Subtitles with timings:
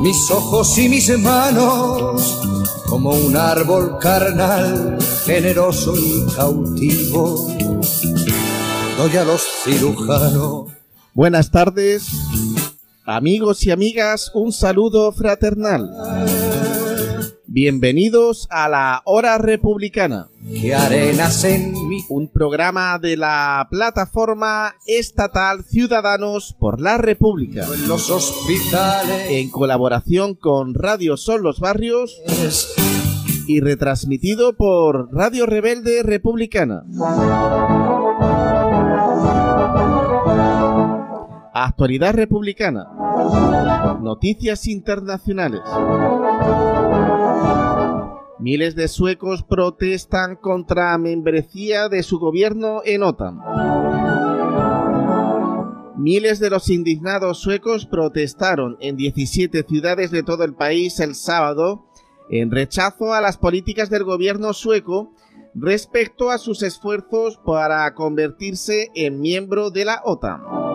[0.00, 2.40] mis ojos y mis manos,
[2.86, 7.48] como un árbol carnal, generoso y cautivo,
[8.96, 10.70] doy a los cirujanos.
[11.14, 12.06] Buenas tardes,
[13.04, 15.90] amigos y amigas, un saludo fraternal.
[17.50, 20.28] Bienvenidos a la Hora Republicana.
[20.60, 22.04] Que arenas en mi...
[22.10, 27.64] Un programa de la plataforma estatal Ciudadanos por la República.
[27.64, 29.30] En los hospitales.
[29.30, 32.20] En colaboración con Radio Son los Barrios.
[33.46, 36.84] Y retransmitido por Radio Rebelde Republicana.
[41.54, 42.88] Actualidad Republicana.
[44.02, 45.62] Noticias internacionales.
[48.40, 53.40] Miles de suecos protestan contra membresía de su gobierno en OTAN.
[55.96, 61.86] Miles de los indignados suecos protestaron en 17 ciudades de todo el país el sábado
[62.30, 65.12] en rechazo a las políticas del gobierno sueco
[65.54, 70.67] respecto a sus esfuerzos para convertirse en miembro de la OTAN.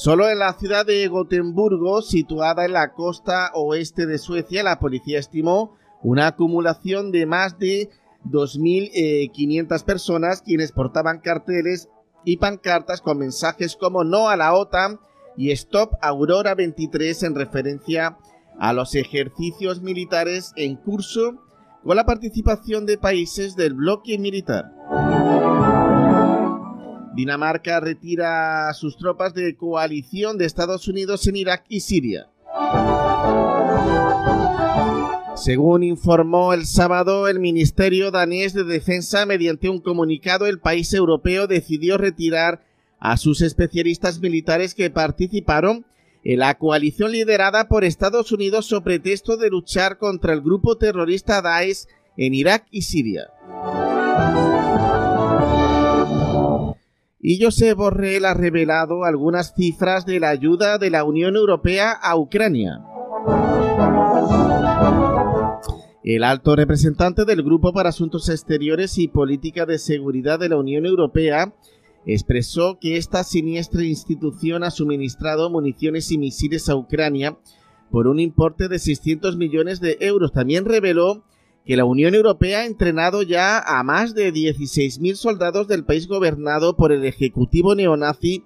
[0.00, 5.18] Solo en la ciudad de Gotemburgo, situada en la costa oeste de Suecia, la policía
[5.18, 7.90] estimó una acumulación de más de
[8.24, 11.88] 2.500 eh, personas quienes portaban carteles
[12.24, 15.00] y pancartas con mensajes como no a la OTAN
[15.36, 18.18] y Stop Aurora 23 en referencia
[18.60, 21.42] a los ejercicios militares en curso
[21.82, 24.70] con la participación de países del bloque militar.
[27.18, 32.28] Dinamarca retira sus tropas de coalición de Estados Unidos en Irak y Siria.
[35.34, 41.48] Según informó el sábado el Ministerio danés de Defensa mediante un comunicado, el país europeo
[41.48, 42.62] decidió retirar
[43.00, 45.86] a sus especialistas militares que participaron
[46.22, 51.42] en la coalición liderada por Estados Unidos sobre pretexto de luchar contra el grupo terrorista
[51.42, 53.26] Daesh en Irak y Siria.
[57.20, 62.16] Y Josep Borrell ha revelado algunas cifras de la ayuda de la Unión Europea a
[62.16, 62.80] Ucrania.
[66.04, 70.86] El alto representante del Grupo para Asuntos Exteriores y Política de Seguridad de la Unión
[70.86, 71.52] Europea
[72.06, 77.36] expresó que esta siniestra institución ha suministrado municiones y misiles a Ucrania
[77.90, 80.32] por un importe de 600 millones de euros.
[80.32, 81.24] También reveló
[81.68, 86.76] que la Unión Europea ha entrenado ya a más de 16.000 soldados del país gobernado
[86.76, 88.42] por el Ejecutivo neonazi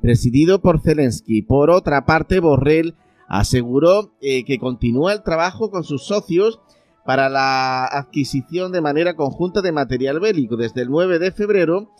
[0.00, 1.42] presidido por Zelensky.
[1.42, 2.94] Por otra parte, Borrell
[3.28, 6.60] aseguró eh, que continúa el trabajo con sus socios
[7.04, 10.56] para la adquisición de manera conjunta de material bélico.
[10.56, 11.90] Desde el 9 de febrero,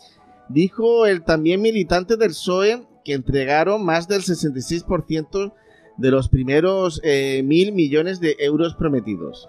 [0.49, 5.53] dijo el también militante del PSOE que entregaron más del 66%
[5.97, 9.47] de los primeros eh, mil millones de euros prometidos.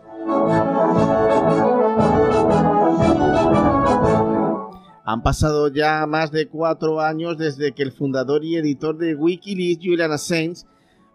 [5.06, 9.84] Han pasado ya más de cuatro años desde que el fundador y editor de Wikileaks,
[9.84, 10.64] Julian Assange,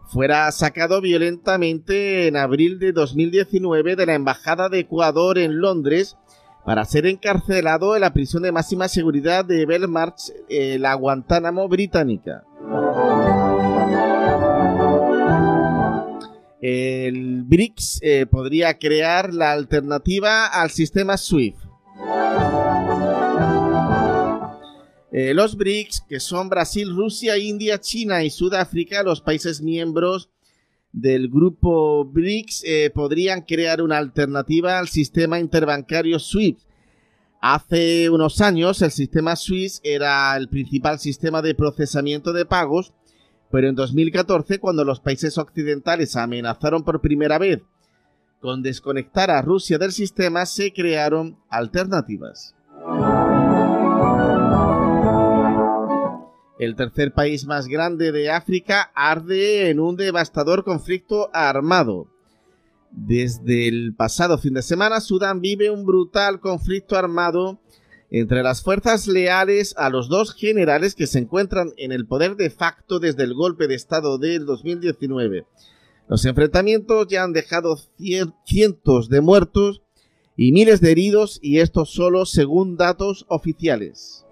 [0.07, 6.17] fuera sacado violentamente en abril de 2019 de la Embajada de Ecuador en Londres
[6.65, 12.43] para ser encarcelado en la prisión de máxima seguridad de Belmarsh, la Guantánamo británica.
[16.61, 21.57] El BRICS eh, podría crear la alternativa al sistema SWIFT.
[25.11, 30.29] Eh, los BRICS, que son Brasil, Rusia, India, China y Sudáfrica, los países miembros
[30.91, 36.59] del grupo BRICS, eh, podrían crear una alternativa al sistema interbancario SWIFT.
[37.41, 42.93] Hace unos años el sistema SWIFT era el principal sistema de procesamiento de pagos
[43.51, 47.61] pero en 2014, cuando los países occidentales amenazaron por primera vez
[48.39, 52.55] con desconectar a Rusia del sistema, se crearon alternativas.
[56.59, 62.07] El tercer país más grande de África arde en un devastador conflicto armado.
[62.91, 67.59] Desde el pasado fin de semana, Sudán vive un brutal conflicto armado
[68.11, 72.49] entre las fuerzas leales a los dos generales que se encuentran en el poder de
[72.49, 75.45] facto desde el golpe de Estado del 2019.
[76.07, 77.77] Los enfrentamientos ya han dejado
[78.45, 79.83] cientos de muertos
[80.35, 84.25] y miles de heridos y esto solo según datos oficiales.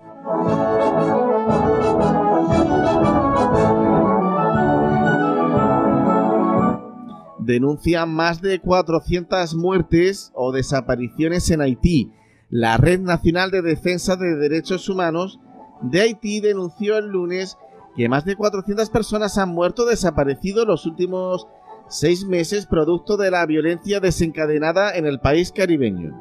[7.40, 12.12] Denuncian más de 400 muertes o desapariciones en Haití
[12.50, 15.40] la Red Nacional de Defensa de Derechos Humanos
[15.82, 17.58] de Haití denunció el lunes
[17.96, 21.48] que más de 400 personas han muerto o desaparecido los últimos
[21.90, 26.16] seis meses producto de la violencia desencadenada en el país caribeño.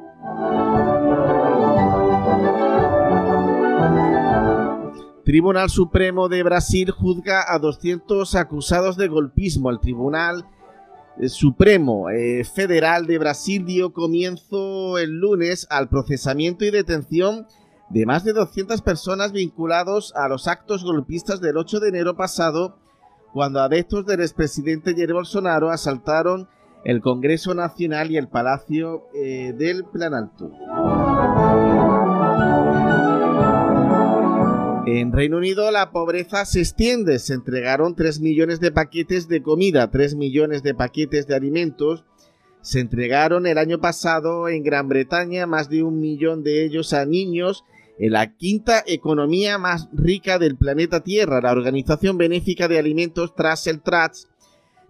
[5.25, 9.71] Tribunal Supremo de Brasil juzga a 200 acusados de golpismo.
[9.71, 10.47] El Tribunal
[11.29, 17.47] Supremo eh, Federal de Brasil dio comienzo el lunes al procesamiento y detención
[17.89, 22.79] de más de 200 personas vinculados a los actos golpistas del 8 de enero pasado,
[23.33, 26.49] cuando adeptos del expresidente Jair Bolsonaro asaltaron
[26.85, 30.51] el Congreso Nacional y el Palacio eh, del Planalto.
[34.99, 37.19] En Reino Unido la pobreza se extiende.
[37.19, 42.07] Se entregaron 3 millones de paquetes de comida, 3 millones de paquetes de alimentos.
[42.63, 47.05] Se entregaron el año pasado en Gran Bretaña más de un millón de ellos a
[47.05, 47.63] niños
[47.99, 51.43] en la quinta economía más rica del planeta Tierra.
[51.43, 54.31] La Organización Benéfica de Alimentos Trussell Trust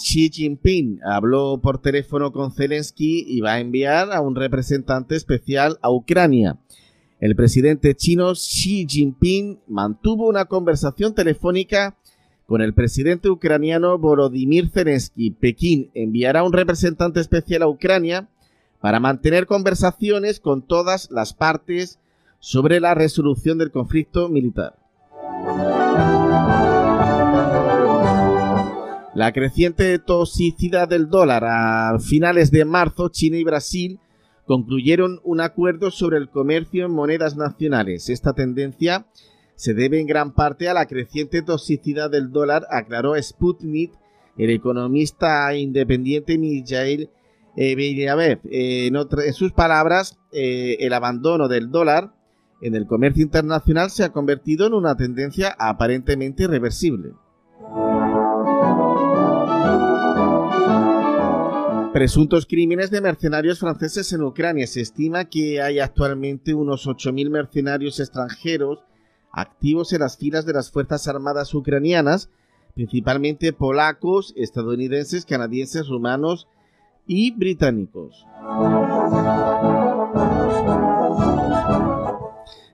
[0.00, 5.78] Xi Jinping habló por teléfono con Zelensky y va a enviar a un representante especial
[5.82, 6.58] a Ucrania.
[7.20, 11.98] El presidente chino Xi Jinping mantuvo una conversación telefónica
[12.50, 18.26] con el presidente ucraniano Volodymyr Zelensky, Pekín enviará un representante especial a Ucrania
[18.80, 22.00] para mantener conversaciones con todas las partes
[22.40, 24.74] sobre la resolución del conflicto militar.
[29.14, 34.00] La creciente toxicidad del dólar a finales de marzo, China y Brasil
[34.44, 38.08] concluyeron un acuerdo sobre el comercio en monedas nacionales.
[38.08, 39.06] Esta tendencia
[39.60, 43.92] se debe en gran parte a la creciente toxicidad del dólar, aclaró Sputnik,
[44.38, 47.10] el economista independiente Mijail
[47.56, 52.14] eh, en, sus palabras, eh, el abandono del dólar
[52.62, 57.10] en el comercio internacional se ha convertido en una tendencia aparentemente irreversible.
[61.92, 64.66] Presuntos crímenes de mercenarios franceses en Ucrania.
[64.66, 68.84] Se estima que hay actualmente unos 8.000 mercenarios extranjeros
[69.32, 72.30] activos en las filas de las Fuerzas Armadas ucranianas,
[72.74, 76.48] principalmente polacos, estadounidenses, canadienses, rumanos
[77.06, 78.26] y británicos.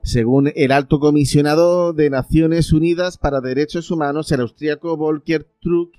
[0.03, 5.93] Según el alto comisionado de Naciones Unidas para Derechos Humanos, el austríaco Volker Truk,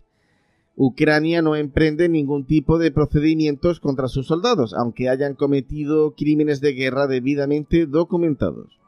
[0.77, 6.73] Ucrania no emprende ningún tipo de procedimientos contra sus soldados, aunque hayan cometido crímenes de
[6.73, 8.79] guerra debidamente documentados.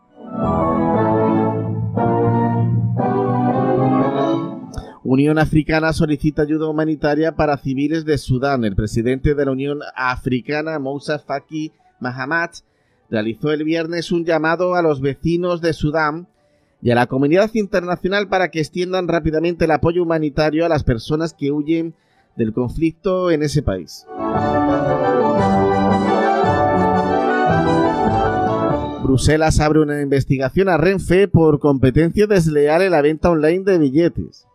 [5.11, 8.63] Unión Africana solicita ayuda humanitaria para civiles de Sudán.
[8.63, 12.57] El presidente de la Unión Africana, Moussa Faki Mahamat,
[13.09, 16.27] realizó el viernes un llamado a los vecinos de Sudán
[16.79, 21.33] y a la comunidad internacional para que extiendan rápidamente el apoyo humanitario a las personas
[21.33, 21.95] que huyen
[22.35, 24.05] del conflicto en ese país.
[29.01, 34.45] Bruselas abre una investigación a Renfe por competencia desleal en la venta online de billetes.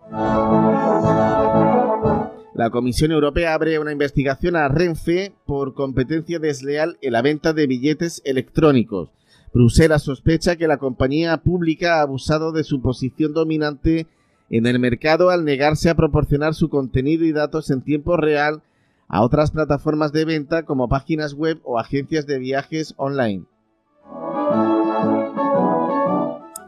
[2.54, 7.66] La Comisión Europea abre una investigación a Renfe por competencia desleal en la venta de
[7.66, 9.08] billetes electrónicos.
[9.52, 14.06] Bruselas sospecha que la compañía pública ha abusado de su posición dominante
[14.50, 18.62] en el mercado al negarse a proporcionar su contenido y datos en tiempo real
[19.08, 23.44] a otras plataformas de venta como páginas web o agencias de viajes online.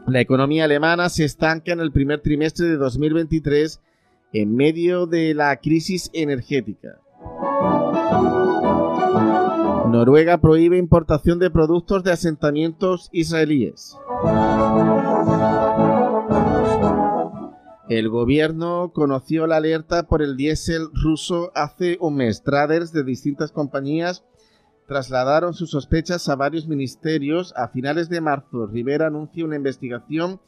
[0.07, 3.81] La economía alemana se estanca en el primer trimestre de 2023
[4.31, 7.01] en medio de la crisis energética.
[9.89, 13.97] Noruega prohíbe importación de productos de asentamientos israelíes.
[17.89, 22.43] El gobierno conoció la alerta por el diésel ruso hace un mes.
[22.43, 24.23] Traders de distintas compañías
[24.87, 27.53] trasladaron sus sospechas a varios ministerios.
[27.55, 30.39] A finales de marzo, Rivera anunció una investigación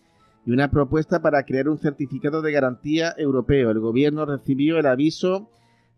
[0.45, 3.69] y una propuesta para crear un certificado de garantía europeo.
[3.69, 5.49] El gobierno recibió el aviso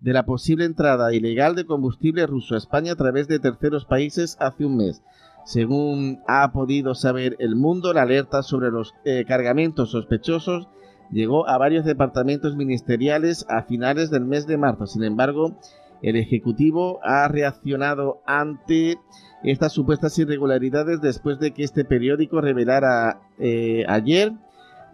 [0.01, 4.35] de la posible entrada ilegal de combustible ruso a España a través de terceros países
[4.39, 5.03] hace un mes.
[5.45, 10.67] Según ha podido saber el mundo, la alerta sobre los eh, cargamentos sospechosos
[11.11, 14.87] llegó a varios departamentos ministeriales a finales del mes de marzo.
[14.87, 15.57] Sin embargo,
[16.01, 18.97] El Ejecutivo ha reaccionado ante
[19.43, 24.33] estas supuestas irregularidades después de que este periódico revelara eh, ayer,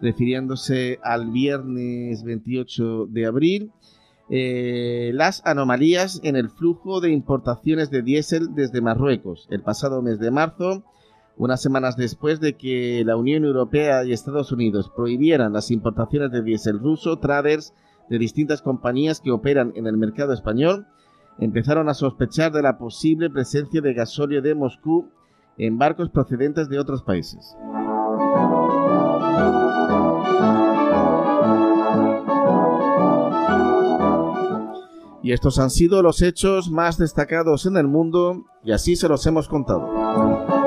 [0.00, 3.72] refiriéndose al viernes 28 de abril,
[4.30, 9.46] eh, las anomalías en el flujo de importaciones de diésel desde Marruecos.
[9.50, 10.84] El pasado mes de marzo,
[11.38, 16.42] unas semanas después de que la Unión Europea y Estados Unidos prohibieran las importaciones de
[16.42, 17.72] diésel ruso, traders
[18.10, 20.86] de distintas compañías que operan en el mercado español
[21.38, 25.08] empezaron a sospechar de la posible presencia de gasóleo de Moscú
[25.56, 27.56] en barcos procedentes de otros países.
[35.22, 39.26] Y estos han sido los hechos más destacados en el mundo y así se los
[39.26, 40.57] hemos contado.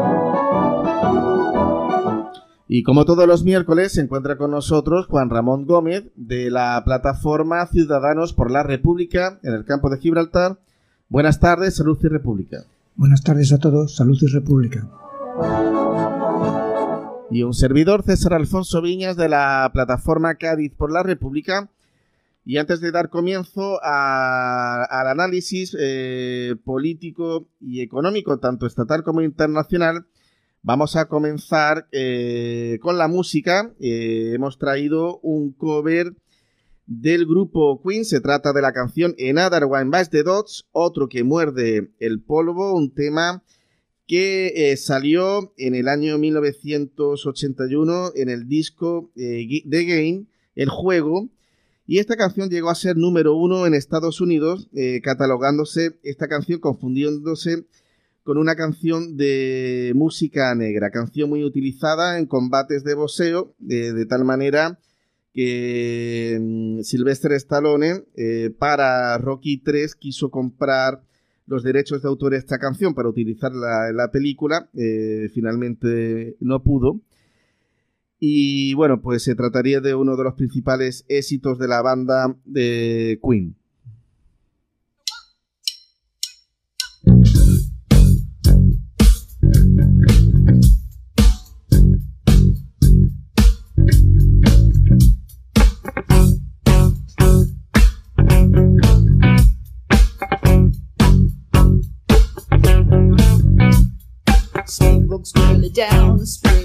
[2.73, 7.67] Y como todos los miércoles, se encuentra con nosotros Juan Ramón Gómez de la plataforma
[7.67, 10.57] Ciudadanos por la República en el campo de Gibraltar.
[11.09, 12.63] Buenas tardes, Salud y República.
[12.95, 14.87] Buenas tardes a todos, Salud y República.
[17.29, 21.69] Y un servidor, César Alfonso Viñas, de la plataforma Cádiz por la República.
[22.45, 30.05] Y antes de dar comienzo al análisis eh, político y económico, tanto estatal como internacional,
[30.63, 33.73] Vamos a comenzar eh, con la música.
[33.79, 36.13] Eh, hemos traído un cover
[36.85, 38.05] del grupo Queen.
[38.05, 42.75] Se trata de la canción Another One Bites the Dots, otro que muerde el polvo,
[42.75, 43.43] un tema
[44.05, 51.27] que eh, salió en el año 1981 en el disco The Game, el juego.
[51.87, 54.69] Y esta canción llegó a ser número uno en Estados Unidos,
[55.01, 57.65] catalogándose esta canción, confundiéndose
[58.23, 64.25] con una canción de música negra, canción muy utilizada en combates de boxeo, de tal
[64.25, 64.79] manera
[65.33, 71.01] que mm, Sylvester Stallone eh, para Rocky 3 quiso comprar
[71.45, 76.63] los derechos de autor de esta canción para utilizarla en la película, eh, finalmente no
[76.63, 77.01] pudo.
[78.19, 83.19] Y bueno, pues se trataría de uno de los principales éxitos de la banda de
[83.27, 83.55] Queen.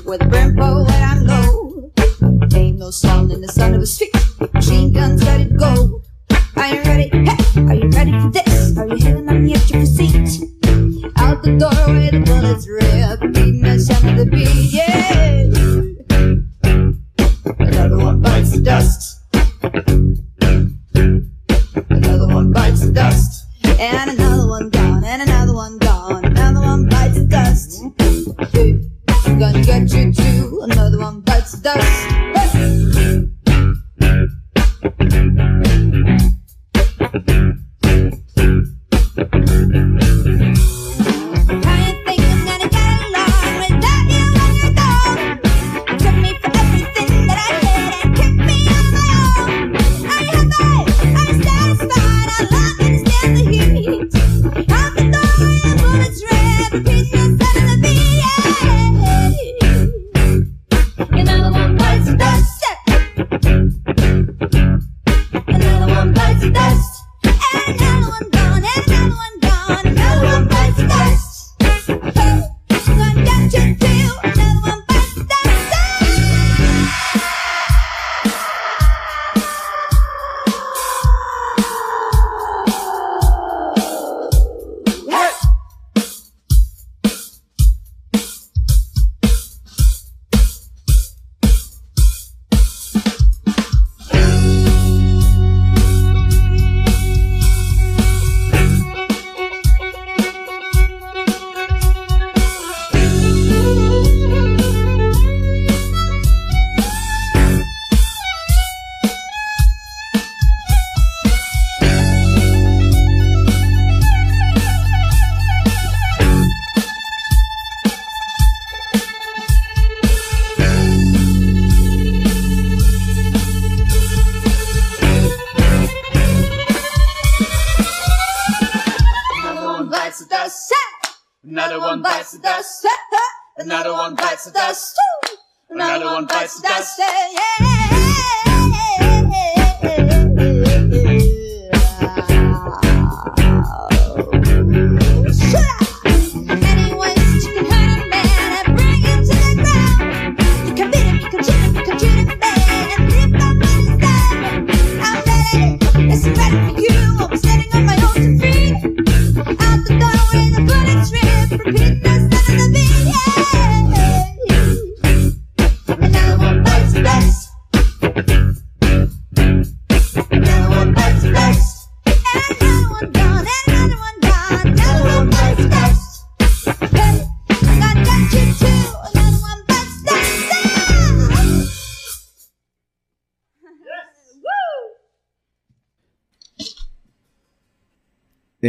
[0.07, 1.93] The with a burn pole that I know.
[2.55, 4.15] Ain't no sound in the sound of a street.
[4.55, 6.03] Machine guns let it go.
[6.57, 7.09] Are you ready?
[7.13, 8.79] Hey, are you ready for this?
[8.79, 10.43] Are you hanging on the edge of your seat?
[11.17, 14.73] Out the doorway, the bullets rip, beating the sound of the beat.
[14.73, 15.47] Yeah.
[17.59, 19.21] Another one bites the dust.
[21.91, 23.47] Another one bites the dust.
[23.79, 24.46] And another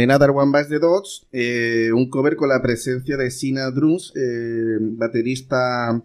[0.02, 4.12] En Other One Bites the Dots, eh, un cover con la presencia de Sina Drums,
[4.14, 6.04] eh, baterista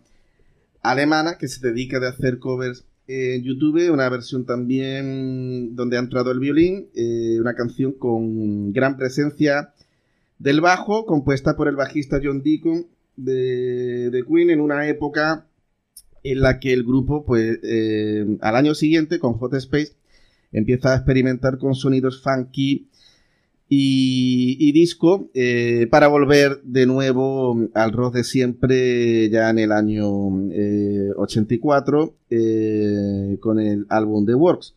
[0.82, 6.32] alemana que se dedica a hacer covers en YouTube, una versión también donde ha entrado
[6.32, 9.76] el violín, eh, una canción con gran presencia
[10.40, 15.46] del bajo, compuesta por el bajista John Deacon de, de Queen en una época
[16.24, 17.60] en la que el grupo, pues,
[18.42, 19.94] al año siguiente, con Hot Space,
[20.52, 22.90] empieza a experimentar con sonidos funky
[23.76, 30.10] y, disco eh, para volver de nuevo al rock de siempre ya en el año
[31.18, 34.76] 84 eh, eh, con el álbum The Works.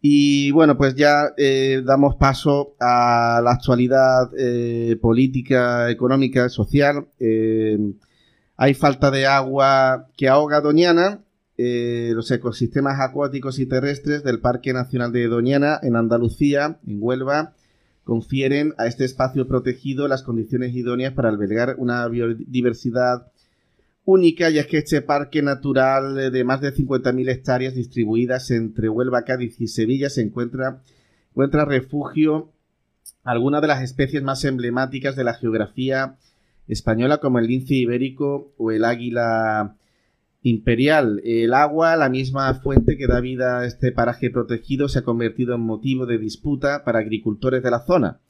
[0.00, 1.34] Y bueno, pues ya
[1.82, 4.30] damos paso a la actualidad
[5.00, 7.06] política, económica, social.
[8.56, 11.24] hay falta de agua que ahoga Doñana,
[11.56, 17.54] los ecosistemas acuáticos y terrestres del Parque Nacional de Doñana en Andalucía, en Huelva,
[18.04, 23.32] confieren a este espacio protegido las condiciones idóneas para albergar una biodiversidad
[24.04, 29.60] única, ya que este parque natural de más de 50.000 hectáreas distribuidas entre Huelva, Cádiz
[29.60, 30.82] y Sevilla se encuentra,
[31.30, 32.52] encuentra refugio
[33.22, 36.16] algunas de las especies más emblemáticas de la geografía
[36.68, 39.76] española, como el lince ibérico o el águila
[40.44, 41.20] imperial.
[41.24, 45.54] El agua, la misma fuente que da vida a este paraje protegido, se ha convertido
[45.54, 48.20] en motivo de disputa para agricultores de la zona.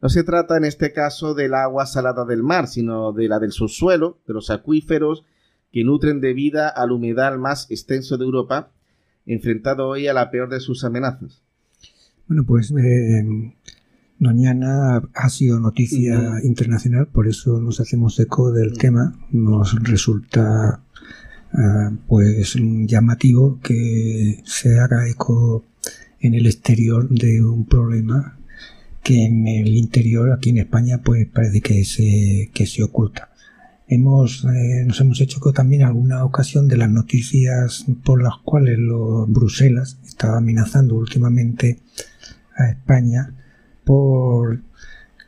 [0.00, 3.52] No se trata en este caso del agua salada del mar, sino de la del
[3.52, 5.24] subsuelo, de los acuíferos
[5.72, 8.70] que nutren de vida al humedal más extenso de Europa,
[9.24, 11.42] enfrentado hoy a la peor de sus amenazas.
[12.28, 13.24] Bueno, pues eh,
[14.18, 19.18] Doñana ha sido noticia internacional, por eso nos hacemos eco del tema.
[19.30, 20.82] Nos resulta
[22.06, 25.64] pues llamativo que se haga eco
[26.20, 28.38] en el exterior de un problema
[29.02, 33.30] que en el interior aquí en España pues parece que se, que se oculta.
[33.88, 39.30] Hemos, eh, nos hemos hecho también alguna ocasión de las noticias por las cuales los
[39.30, 41.80] Bruselas estaba amenazando últimamente
[42.56, 43.34] a España
[43.84, 44.62] por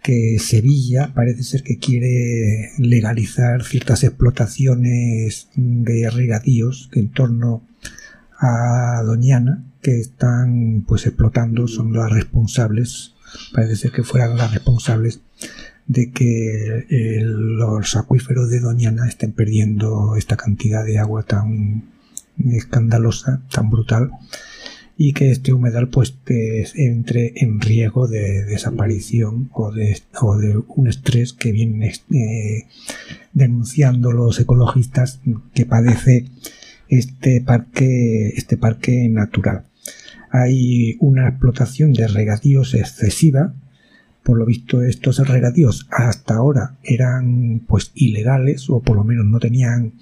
[0.04, 7.66] que Sevilla parece ser que quiere legalizar ciertas explotaciones de regadíos que en torno
[8.38, 13.14] a Doñana que están pues explotando son las responsables
[13.54, 15.22] parece ser que fueran las responsables
[15.86, 21.84] de que eh, los acuíferos de Doñana estén perdiendo esta cantidad de agua tan
[22.50, 24.10] escandalosa, tan brutal
[24.96, 30.86] y que este humedal pues entre en riesgo de desaparición o de, o de un
[30.86, 32.66] estrés que vienen eh,
[33.32, 35.20] denunciando los ecologistas
[35.52, 36.26] que padece
[36.88, 39.64] este parque, este parque natural.
[40.30, 43.54] Hay una explotación de regadíos excesiva.
[44.22, 49.38] Por lo visto, estos regadíos hasta ahora eran pues ilegales o por lo menos no
[49.38, 49.92] tenían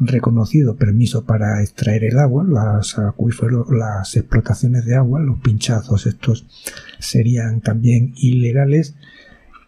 [0.00, 6.46] reconocido permiso para extraer el agua, las acuíferos, las explotaciones de agua, los pinchazos estos
[6.98, 8.94] serían también ilegales.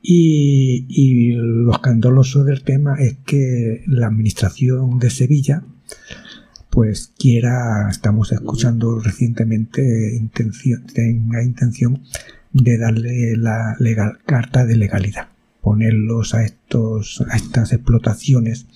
[0.05, 5.62] Y, lo escandaloso del tema es que la administración de Sevilla
[6.71, 12.03] pues quiera, estamos escuchando recientemente, intención, tenga intención
[12.53, 13.77] de darle la
[14.25, 15.29] carta de legalidad,
[15.61, 18.66] ponerlos a estos, a estas explotaciones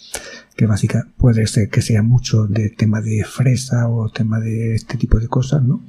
[0.57, 4.97] que básicamente puede ser que sea mucho de tema de fresa o tema de este
[4.97, 5.83] tipo de cosas, ¿no?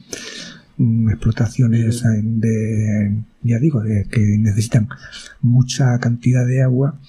[0.78, 4.90] Mm, explotaciones de, ya digo, de que necesitan
[5.42, 7.00] mucha cantidad de agua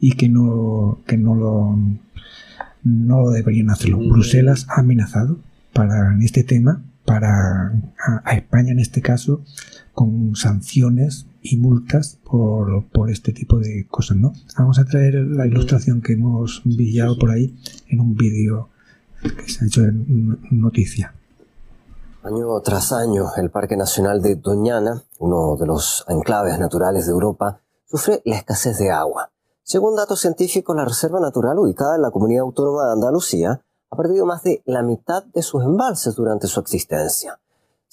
[0.00, 1.78] y que no, que no lo,
[2.82, 3.98] no lo deberían hacerlo.
[3.98, 5.38] Bruselas ha amenazado
[5.72, 7.72] para en este tema, para
[8.24, 9.42] a España en este caso,
[9.92, 14.32] con sanciones y multas por, por, este tipo de cosas, ¿no?
[14.58, 17.54] Vamos a traer la ilustración que hemos pillado por ahí
[17.88, 18.70] en un vídeo
[19.22, 21.14] que se ha hecho en noticia.
[22.22, 27.60] Año tras año, el Parque Nacional de Doñana, uno de los enclaves naturales de Europa,
[27.84, 29.30] sufre la escasez de agua.
[29.62, 34.24] Según datos científicos, la Reserva Natural, ubicada en la Comunidad Autónoma de Andalucía, ha perdido
[34.24, 37.38] más de la mitad de sus embalses durante su existencia.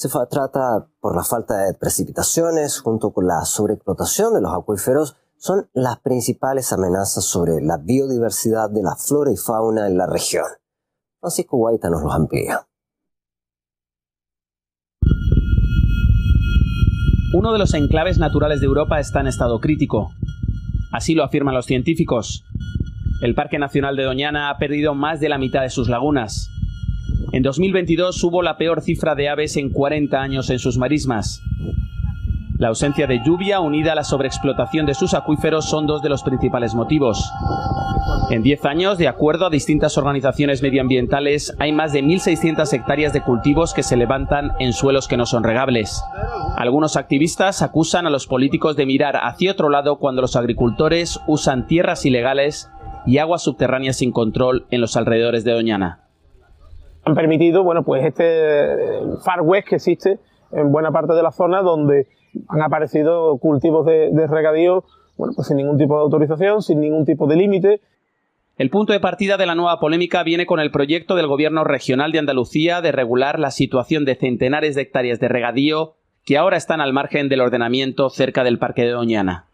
[0.01, 5.69] Se trata por la falta de precipitaciones junto con la sobreexplotación de los acuíferos son
[5.73, 10.45] las principales amenazas sobre la biodiversidad de la flora y fauna en la región.
[11.19, 12.67] Francisco Guaita nos los amplía.
[17.35, 20.09] Uno de los enclaves naturales de Europa está en estado crítico.
[20.91, 22.43] Así lo afirman los científicos.
[23.21, 26.49] El Parque Nacional de Doñana ha perdido más de la mitad de sus lagunas,
[27.31, 31.41] en 2022 hubo la peor cifra de aves en 40 años en sus marismas.
[32.57, 36.21] La ausencia de lluvia unida a la sobreexplotación de sus acuíferos son dos de los
[36.21, 37.31] principales motivos.
[38.29, 43.21] En 10 años, de acuerdo a distintas organizaciones medioambientales, hay más de 1.600 hectáreas de
[43.21, 46.03] cultivos que se levantan en suelos que no son regables.
[46.55, 51.65] Algunos activistas acusan a los políticos de mirar hacia otro lado cuando los agricultores usan
[51.65, 52.69] tierras ilegales
[53.05, 56.00] y aguas subterráneas sin control en los alrededores de Doñana.
[57.03, 58.75] Han permitido, bueno, pues este
[59.23, 60.19] Far West que existe
[60.51, 62.07] en buena parte de la zona donde
[62.47, 64.83] han aparecido cultivos de, de regadío,
[65.17, 67.81] bueno, pues sin ningún tipo de autorización, sin ningún tipo de límite.
[68.57, 72.11] El punto de partida de la nueva polémica viene con el proyecto del Gobierno regional
[72.11, 76.81] de Andalucía de regular la situación de centenares de hectáreas de regadío que ahora están
[76.81, 79.50] al margen del ordenamiento cerca del Parque de Doñana.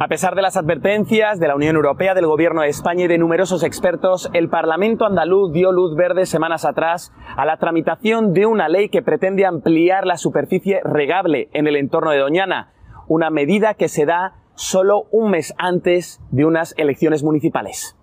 [0.00, 3.18] A pesar de las advertencias de la Unión Europea, del Gobierno de España y de
[3.18, 8.68] numerosos expertos, el Parlamento andaluz dio luz verde semanas atrás a la tramitación de una
[8.68, 12.72] ley que pretende ampliar la superficie regable en el entorno de Doñana,
[13.06, 17.96] una medida que se da solo un mes antes de unas elecciones municipales.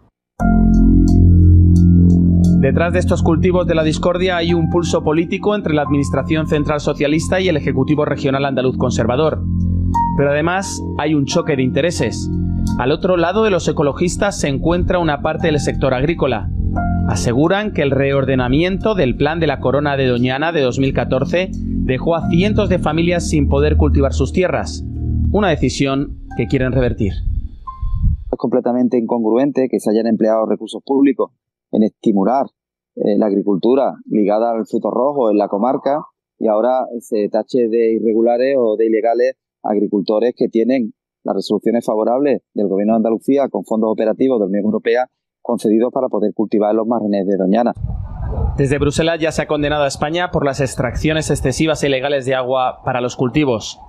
[2.60, 6.82] Detrás de estos cultivos de la discordia hay un pulso político entre la Administración Central
[6.82, 9.42] Socialista y el Ejecutivo Regional Andaluz Conservador.
[10.18, 12.30] Pero además hay un choque de intereses.
[12.78, 16.50] Al otro lado de los ecologistas se encuentra una parte del sector agrícola.
[17.08, 22.30] Aseguran que el reordenamiento del plan de la Corona de Doñana de 2014 dejó a
[22.30, 24.86] cientos de familias sin poder cultivar sus tierras.
[25.32, 27.14] Una decisión que quieren revertir.
[28.32, 31.32] Es completamente incongruente que se hayan empleado recursos públicos
[31.72, 32.46] en estimular
[32.96, 36.04] eh, la agricultura ligada al fruto rojo en la comarca
[36.38, 40.94] y ahora se tache de irregulares o de ilegales agricultores que tienen
[41.24, 45.08] las resoluciones favorables del Gobierno de Andalucía con fondos operativos de la Unión Europea
[45.42, 47.74] concedidos para poder cultivar los márgenes de Doñana.
[48.58, 52.36] Desde Bruselas ya se ha condenado a España por las extracciones excesivas e ilegales de
[52.36, 53.80] agua para los cultivos.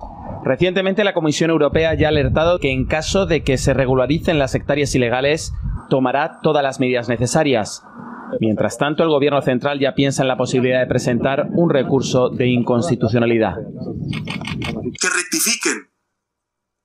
[0.43, 4.55] Recientemente la Comisión Europea ya ha alertado que en caso de que se regularicen las
[4.55, 5.53] hectáreas ilegales,
[5.89, 7.83] tomará todas las medidas necesarias.
[8.39, 12.47] Mientras tanto, el Gobierno central ya piensa en la posibilidad de presentar un recurso de
[12.47, 13.55] inconstitucionalidad.
[14.99, 15.91] Que rectifiquen,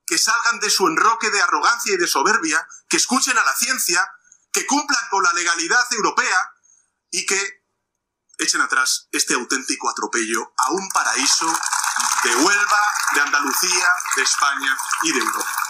[0.07, 4.07] que salgan de su enroque de arrogancia y de soberbia, que escuchen a la ciencia,
[4.53, 6.53] que cumplan con la legalidad europea
[7.11, 7.39] y que
[8.39, 11.47] echen atrás este auténtico atropello a un paraíso
[12.25, 12.83] de Huelva,
[13.15, 15.67] de Andalucía, de España y de Europa.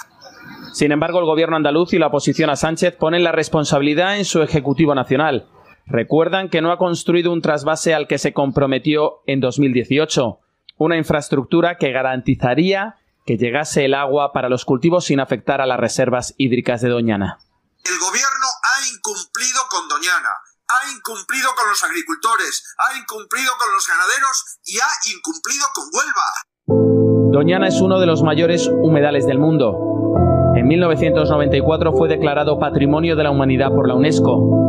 [0.73, 4.43] Sin embargo, el gobierno andaluz y la oposición a Sánchez ponen la responsabilidad en su
[4.43, 5.49] Ejecutivo Nacional.
[5.87, 10.41] Recuerdan que no ha construido un trasvase al que se comprometió en 2018,
[10.77, 15.81] una infraestructura que garantizaría que llegase el agua para los cultivos sin afectar a las
[15.81, 17.39] reservas hídricas de Doñana.
[17.85, 20.31] El gobierno ha incumplido con Doñana,
[20.69, 27.33] ha incumplido con los agricultores, ha incumplido con los ganaderos y ha incumplido con Huelva.
[27.33, 30.55] Doñana es uno de los mayores humedales del mundo.
[30.57, 34.67] En 1994 fue declarado Patrimonio de la Humanidad por la UNESCO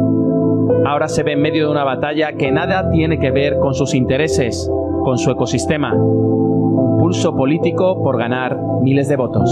[0.87, 3.93] ahora se ve en medio de una batalla que nada tiene que ver con sus
[3.93, 4.69] intereses,
[5.07, 5.93] con su ecosistema.
[5.93, 9.49] Pulso político por ganar miles de votos.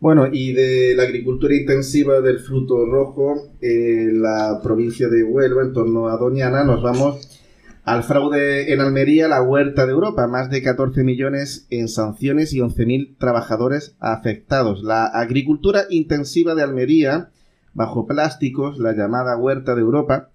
[0.00, 5.72] Bueno, y de la agricultura intensiva del fruto rojo en la provincia de Huelva, en
[5.72, 7.40] torno a Doñana, nos vamos
[7.84, 10.26] al fraude en Almería, la huerta de Europa.
[10.26, 14.82] Más de 14 millones en sanciones y 11.000 trabajadores afectados.
[14.82, 17.30] La agricultura intensiva de Almería
[17.72, 20.28] bajo plásticos, la llamada Huerta de Europa,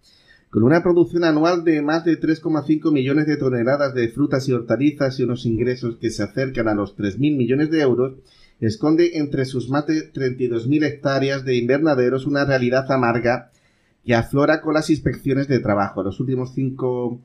[0.49, 5.19] con una producción anual de más de 3,5 millones de toneladas de frutas y hortalizas
[5.19, 8.13] y unos ingresos que se acercan a los 3.000 millones de euros,
[8.59, 13.51] esconde entre sus más de 32.000 hectáreas de invernaderos una realidad amarga
[14.03, 16.01] que aflora con las inspecciones de trabajo.
[16.01, 17.19] En los últimos cinco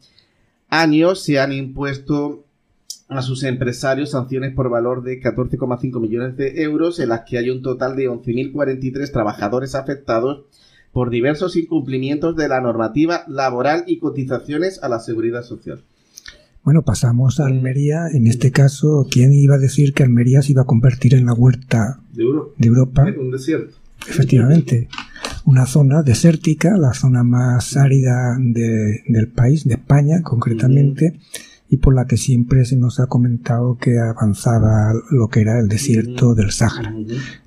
[0.69, 2.45] años se han impuesto
[3.09, 7.49] a sus empresarios sanciones por valor de 14,5 millones de euros, en las que hay
[7.49, 10.45] un total de 11.043 trabajadores afectados
[10.95, 15.81] por diversos incumplimientos de la normativa laboral y cotizaciones a la seguridad social.
[16.63, 18.07] Bueno, pasamos a Almería.
[18.13, 21.35] En este caso, ¿quién iba a decir que Almería se iba a convertir en la
[21.35, 22.23] huerta de,
[22.69, 23.05] Europa?
[23.21, 23.75] un desierto.
[24.09, 24.89] Efectivamente,
[25.45, 31.19] una zona desértica, la zona más árida del país, de España concretamente
[31.69, 35.67] y por la que siempre se nos ha comentado que avanzaba lo que era el
[35.67, 36.95] desierto del Sáhara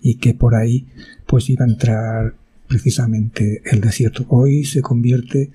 [0.02, 0.86] y que por ahí
[1.26, 2.36] pues iba a entrar
[2.68, 4.26] precisamente el desierto.
[4.30, 5.52] Hoy se convierte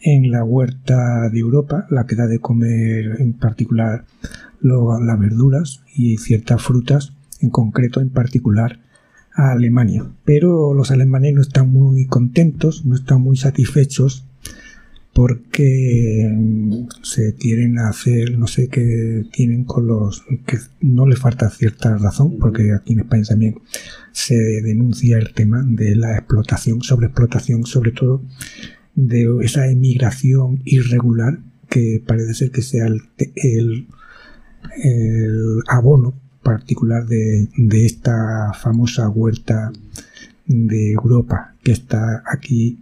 [0.00, 4.04] en la huerta de Europa, la que da de comer en particular
[4.60, 8.80] las verduras y ciertas frutas, en concreto en particular
[9.34, 10.06] a Alemania.
[10.24, 14.26] Pero los alemanes no están muy contentos, no están muy satisfechos
[15.12, 21.50] porque mm, se quieren hacer, no sé qué tienen con los, que no le falta
[21.50, 23.56] cierta razón, porque aquí en España también
[24.12, 28.22] se denuncia el tema de la explotación, sobreexplotación, sobre todo
[28.94, 33.02] de esa emigración irregular que parece ser que sea el,
[33.36, 33.86] el,
[35.68, 39.72] abono particular de, de esta famosa huerta
[40.46, 42.78] de Europa que está aquí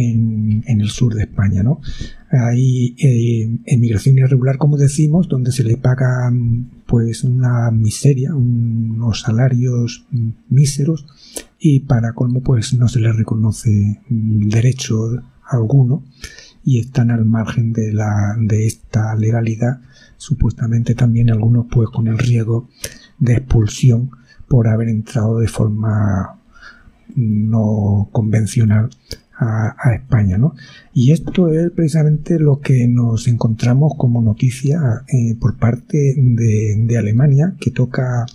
[0.00, 1.62] en, el sur de España.
[1.62, 1.80] ¿no?
[2.30, 6.32] Hay eh, emigración irregular, como decimos, donde se le paga
[6.86, 10.06] pues una miseria, unos salarios
[10.48, 11.06] míseros
[11.58, 16.02] y para colmo pues no se les reconoce derecho alguno
[16.64, 19.80] y están al margen de, la, de esta legalidad,
[20.16, 22.68] supuestamente también algunos pues con el riesgo
[23.18, 24.10] de expulsión
[24.48, 26.40] por haber entrado de forma
[27.16, 28.90] no convencional
[29.40, 30.38] a, España.
[30.38, 30.54] ¿no?
[30.92, 37.54] Y esto es precisamente lo que nos encontramos como noticia eh, por parte de, Alemania,
[37.58, 38.26] que toca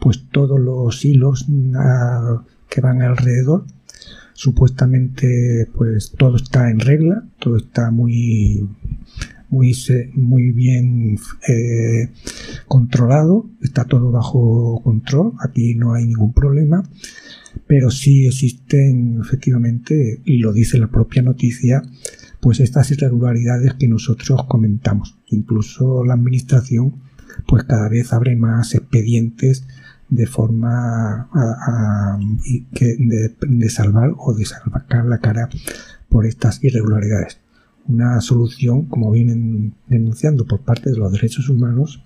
[0.00, 1.46] pues todos los hilos
[1.76, 3.66] ah, que van alrededor.
[4.32, 8.68] Supuestamente pues todo está en regla, todo está muy
[9.50, 9.72] muy,
[10.14, 12.10] muy bien eh,
[12.66, 16.82] controlado, está todo bajo control, aquí no hay ningún problema
[17.66, 21.82] pero sí existen efectivamente, y lo dice la propia noticia,
[22.40, 25.16] pues estas irregularidades que nosotros comentamos.
[25.28, 27.02] Incluso la administración
[27.46, 29.66] pues cada vez abre más expedientes
[30.08, 31.28] de forma
[32.70, 35.48] de, salvar o de salvar la cara
[36.08, 37.38] por estas irregularidades.
[37.86, 42.02] Una solución, como vienen denunciando por parte de los derechos humanos,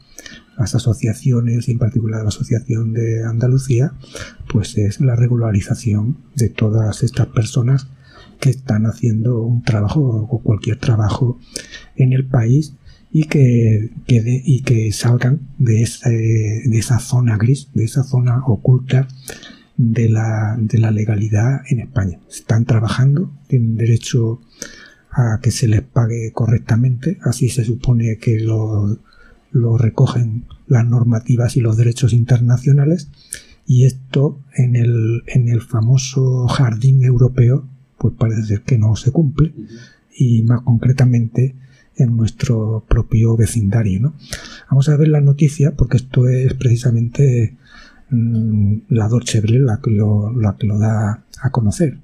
[0.57, 3.93] las asociaciones y en particular la Asociación de Andalucía,
[4.53, 7.89] pues es la regularización de todas estas personas
[8.41, 11.39] que están haciendo un trabajo o cualquier trabajo
[11.97, 12.75] en el país
[13.11, 19.09] y que, y que salgan de, de esa zona gris, de esa zona oculta
[19.77, 22.21] de la, de la legalidad en España.
[22.29, 24.41] Están trabajando, tienen derecho
[25.11, 28.99] a que se les pague correctamente, así se supone que lo,
[29.51, 33.09] lo recogen las normativas y los derechos internacionales
[33.67, 39.11] y esto en el, en el famoso jardín europeo pues parece ser que no se
[39.11, 39.53] cumple
[40.17, 41.55] y más concretamente
[41.97, 44.01] en nuestro propio vecindario.
[44.01, 44.15] ¿no?
[44.71, 47.57] Vamos a ver la noticia porque esto es precisamente
[48.11, 51.99] mm, la Welle la que, la que lo da a conocer.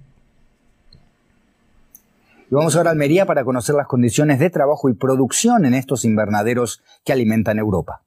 [2.55, 6.05] Y vamos ahora a Almería para conocer las condiciones de trabajo y producción en estos
[6.05, 8.05] invernaderos que alimentan Europa.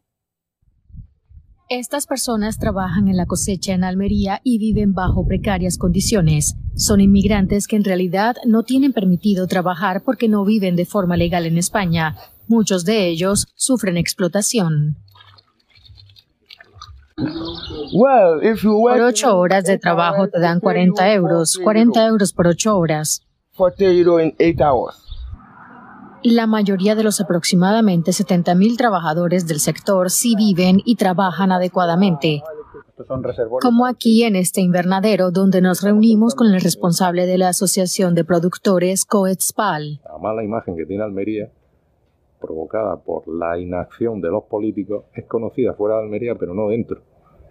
[1.67, 6.55] Estas personas trabajan en la cosecha en Almería y viven bajo precarias condiciones.
[6.77, 11.45] Son inmigrantes que en realidad no tienen permitido trabajar porque no viven de forma legal
[11.45, 12.15] en España.
[12.47, 14.95] Muchos de ellos sufren explotación.
[17.17, 23.26] Por ocho horas de trabajo te dan 40 euros, 40 euros por ocho horas.
[26.23, 32.43] La mayoría de los aproximadamente 70.000 trabajadores del sector sí viven y trabajan adecuadamente.
[33.61, 38.25] Como aquí en este invernadero donde nos reunimos con el responsable de la Asociación de
[38.25, 40.01] Productores Coetspal.
[40.03, 41.51] La mala imagen que tiene Almería,
[42.39, 47.01] provocada por la inacción de los políticos, es conocida fuera de Almería, pero no dentro.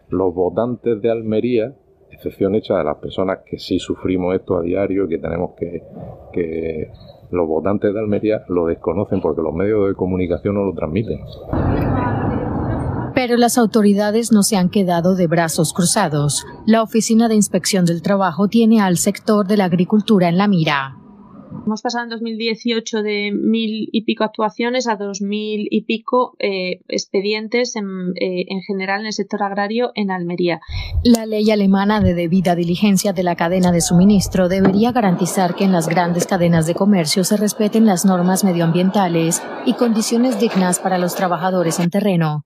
[0.08, 1.74] Los votantes de Almería
[2.16, 5.82] excepción hecha de las personas que sí sufrimos esto a diario y que tenemos que,
[6.32, 6.90] que
[7.30, 11.20] los votantes de Almería lo desconocen porque los medios de comunicación no lo transmiten.
[13.14, 16.44] Pero las autoridades no se han quedado de brazos cruzados.
[16.66, 21.05] La Oficina de Inspección del Trabajo tiene al sector de la agricultura en la mira.
[21.66, 26.80] Hemos pasado en 2018 de mil y pico actuaciones a dos mil y pico eh,
[26.88, 30.60] expedientes en, eh, en, general en el sector agrario en Almería.
[31.02, 35.72] La ley alemana de debida diligencia de la cadena de suministro debería garantizar que en
[35.72, 41.14] las grandes cadenas de comercio se respeten las normas medioambientales y condiciones dignas para los
[41.14, 42.44] trabajadores en terreno.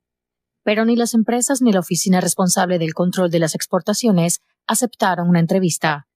[0.63, 5.41] Pero ni las empresas ni la oficina responsable del control de las exportaciones aceptaron una
[5.41, 6.07] entrevista.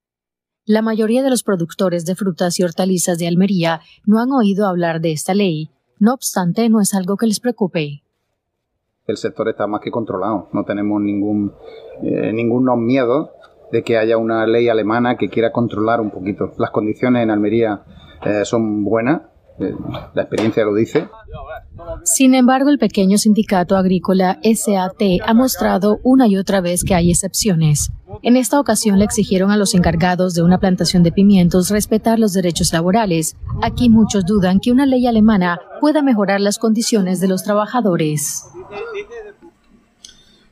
[0.66, 5.02] La mayoría de los productores de frutas y hortalizas de Almería no han oído hablar
[5.02, 5.68] de esta ley.
[5.98, 8.02] No obstante, no es algo que les preocupe.
[9.06, 10.48] El sector está más que controlado.
[10.54, 11.52] No tenemos ningún,
[12.02, 12.32] eh,
[12.78, 13.32] miedo
[13.70, 16.52] de que haya una ley alemana que quiera controlar un poquito.
[16.56, 17.82] Las condiciones en Almería
[18.24, 19.20] eh, son buenas,
[19.58, 21.08] la experiencia lo dice.
[22.02, 27.10] Sin embargo, el pequeño sindicato agrícola SAT ha mostrado una y otra vez que hay
[27.10, 27.92] excepciones.
[28.22, 32.32] En esta ocasión le exigieron a los encargados de una plantación de pimientos respetar los
[32.32, 33.36] derechos laborales.
[33.62, 38.44] Aquí muchos dudan que una ley alemana pueda mejorar las condiciones de los trabajadores.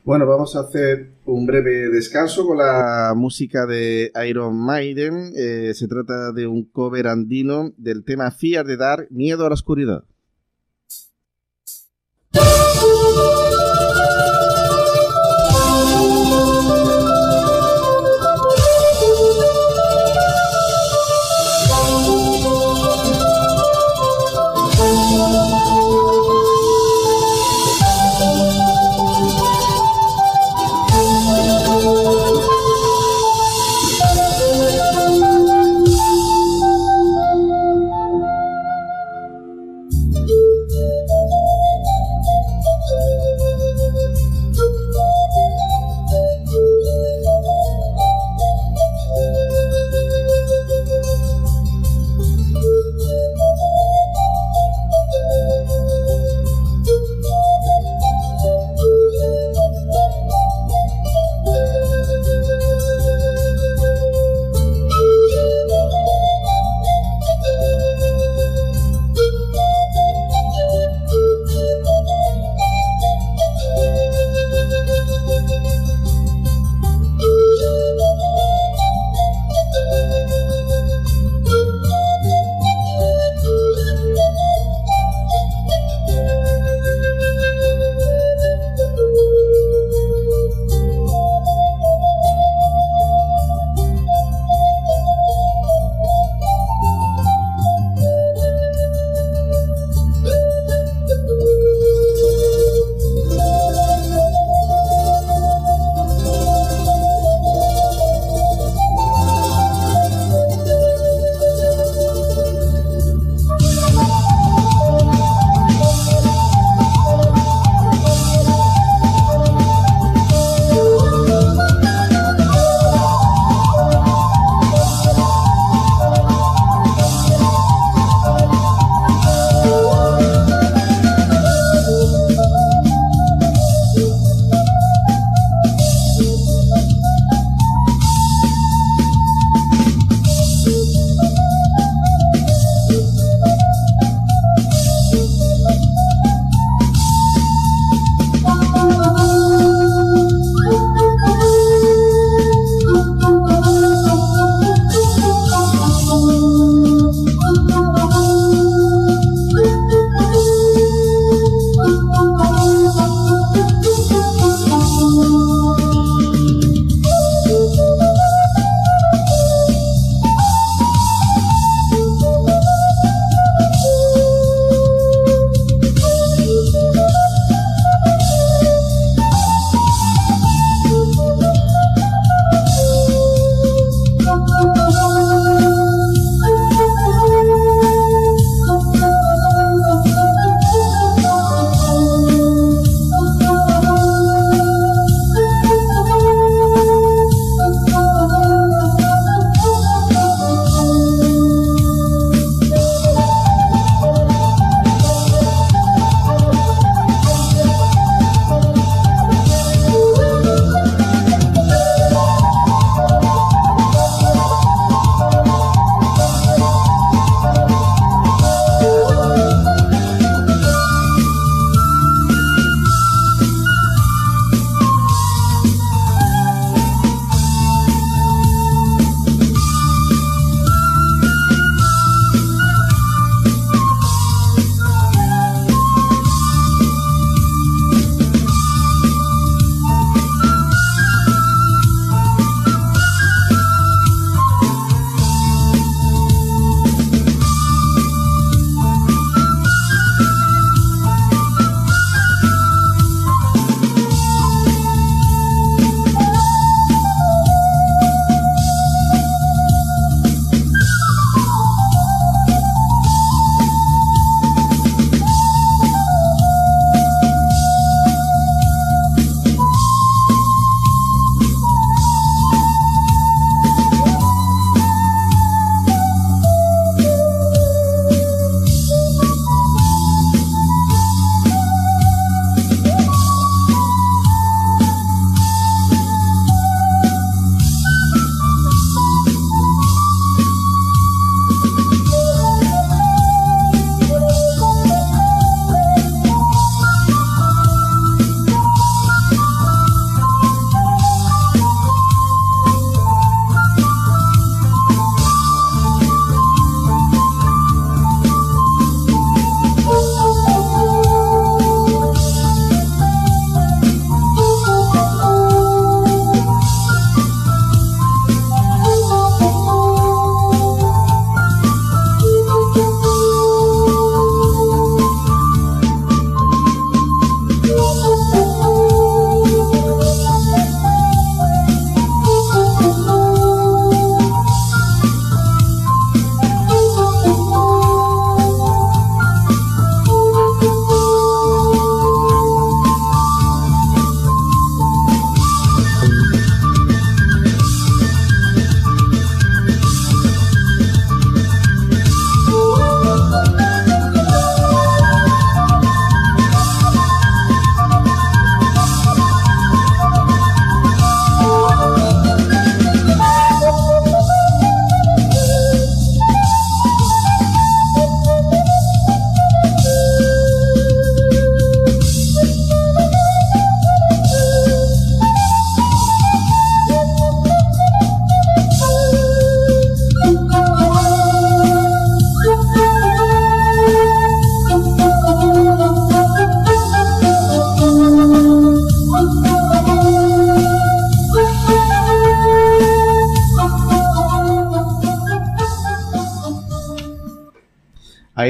[0.05, 5.31] Bueno, vamos a hacer un breve descanso con la música de Iron Maiden.
[5.33, 9.53] Eh, se trata de un cover andino del tema Fear de Dar, Miedo a la
[9.53, 10.03] Oscuridad.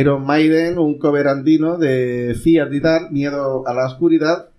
[0.04, 4.50] Iron Maiden, un cover andino de Fear the Dark, Miedo a la Oscuridad.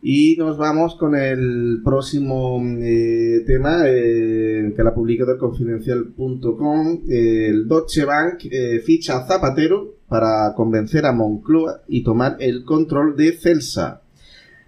[0.00, 7.00] Y nos vamos con el próximo eh, tema eh, que la publicado el confidencial.com.
[7.08, 13.16] el Deutsche Bank eh, ficha a Zapatero para convencer a Moncloa y tomar el control
[13.16, 14.02] de Celsa.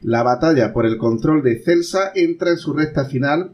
[0.03, 3.53] La batalla por el control de Celsa entra en su recta final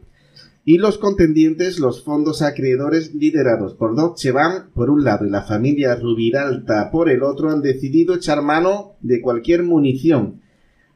[0.69, 5.43] y los contendientes, los fondos acreedores liderados por Deutsche Bank por un lado y la
[5.43, 10.41] familia Rubiralta por el otro han decidido echar mano de cualquier munición.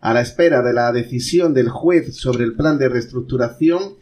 [0.01, 3.95] A la espera de la decisión del juez sobre el plan de reestructuración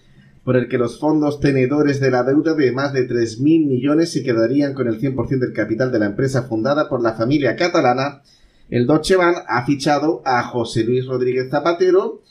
[0.42, 4.22] por el que los fondos tenedores de la deuda de más de 3.000 millones se
[4.22, 8.22] quedarían con el 100% del capital de la empresa fundada por la familia catalana,
[8.70, 12.22] el Deutsche Bank ha fichado a José Luis Rodríguez Zapatero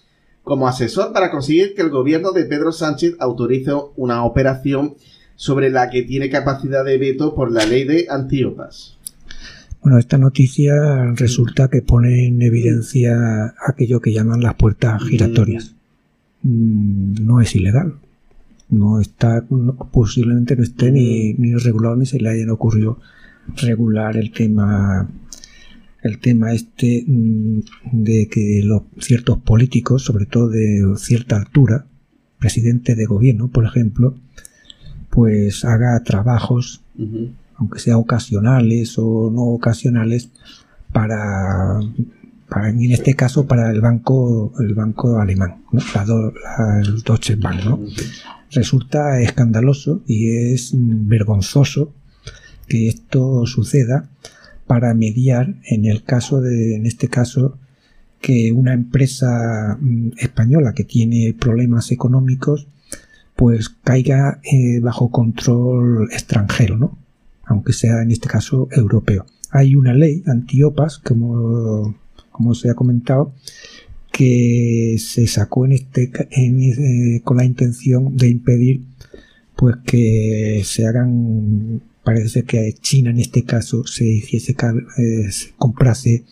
[0.47, 4.95] como asesor para conseguir que el gobierno de Pedro Sánchez autorice una operación
[5.35, 8.97] sobre la que tiene capacidad de veto por la ley de Antíopas.
[9.81, 10.73] Bueno, esta noticia
[11.15, 15.75] resulta que pone en evidencia aquello que llaman las puertas giratorias.
[16.41, 17.93] Mm, no es ilegal.
[18.69, 19.45] No está,
[19.91, 22.99] posiblemente no esté ni, ni regulado ni se le hayan ocurrido
[23.55, 25.07] regular el tema
[26.07, 27.59] el tema este mm,
[27.91, 31.85] de que los ciertos políticos, sobre todo de cierta altura,
[32.39, 34.15] presidente de gobierno, por ejemplo,
[35.09, 36.81] pues haga trabajos
[37.57, 40.29] aunque sea ocasionales o no ocasionales,
[40.91, 41.79] para,
[42.47, 47.61] para en este caso para el banco el banco alemán, el Deutsche Bank.
[48.51, 51.91] Resulta escandaloso y es vergonzoso
[52.67, 54.09] que esto suceda
[54.67, 57.57] para mediar en el caso de, en este caso,
[58.21, 62.67] que una empresa mm, española que tiene problemas económicos
[63.35, 66.97] pues caiga eh, bajo control extranjero, ¿no?
[67.45, 69.25] aunque sea en este caso europeo.
[69.51, 71.95] Hay una ley antiopas, como,
[72.31, 73.33] como se ha comentado,
[74.11, 78.81] que se sacó en este, eh, con la intención de impedir
[79.55, 86.23] pues que se hagan parece que China en este caso se hiciese eh, comprase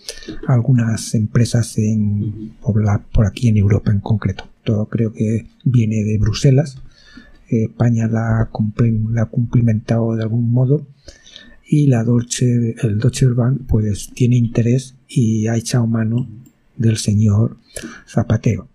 [0.48, 4.48] algunas empresas en, por, por, aquí en Europa en concreto.
[4.64, 6.82] Todo creo que viene de Bruselas.
[7.50, 10.88] España la, ha cumplimentado de algún modo
[11.68, 16.30] y la Dolce, el Deutsche Bank pues tiene interés y ha echado mano
[16.78, 17.58] del señor
[18.08, 18.70] Zapatero.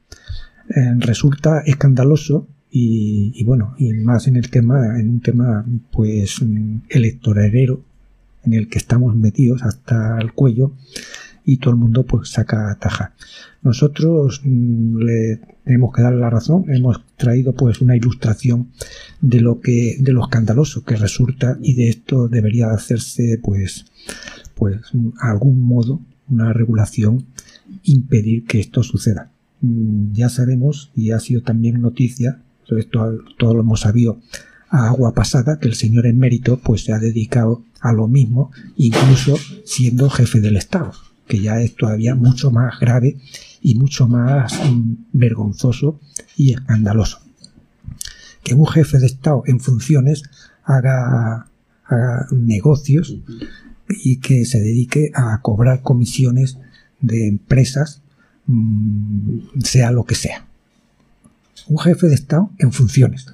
[0.69, 6.37] Eh, resulta escandaloso y, bueno, y más en el tema, en un tema pues
[6.89, 7.83] electorero
[8.45, 10.73] en el que estamos metidos hasta el cuello
[11.45, 13.15] y todo el mundo pues saca taja.
[13.63, 18.71] Nosotros mm, le tenemos que dar la razón, hemos traído pues una ilustración
[19.21, 23.87] de lo que de lo escandaloso que resulta y de esto debería hacerse pues
[24.55, 24.81] pues
[25.21, 27.27] algún modo una regulación
[27.83, 29.33] impedir que esto suceda.
[29.61, 32.43] Mm, ya sabemos y ha sido también noticia,
[32.79, 34.21] esto todo lo hemos sabido
[34.69, 38.51] a agua pasada que el señor en mérito pues se ha dedicado a lo mismo
[38.77, 40.93] incluso siendo jefe del Estado
[41.31, 43.17] que ya es todavía mucho más grave
[43.63, 46.01] y mucho más mm, vergonzoso
[46.37, 47.21] y escandaloso.
[48.43, 50.25] Que un jefe de Estado en funciones
[50.65, 51.47] haga,
[52.31, 53.17] negocios
[53.89, 56.59] y que se dedique a cobrar comisiones
[57.01, 58.03] de empresas,
[58.47, 60.47] mm, sea lo que sea.
[61.71, 63.27] Un jefe de Estado en funciones.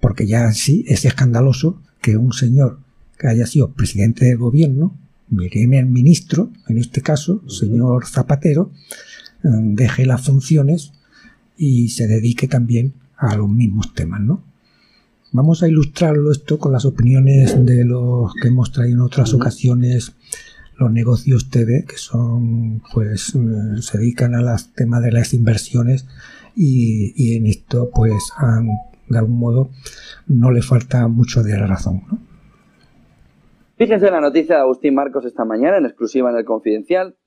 [0.00, 2.78] Porque ya sí es escandaloso que un señor
[3.18, 4.94] que haya sido presidente del gobierno
[5.30, 8.70] el ministro, en este caso, señor Zapatero,
[9.42, 10.92] eh, deje las funciones
[11.56, 14.44] y se dedique también a los mismos temas, ¿no?
[15.32, 20.12] Vamos a ilustrarlo esto con las opiniones de los que hemos traído en otras ocasiones
[20.78, 26.04] los negocios TV, que son, pues, eh, se dedican a los temas de las inversiones
[26.56, 28.32] y, en esto, pues,
[29.08, 29.70] de algún modo,
[30.26, 32.18] no le falta mucho de razón, ¿no?
[33.76, 37.18] Fíjense la noticia de Agustín Marcos esta mañana en exclusiva en el Confidencial.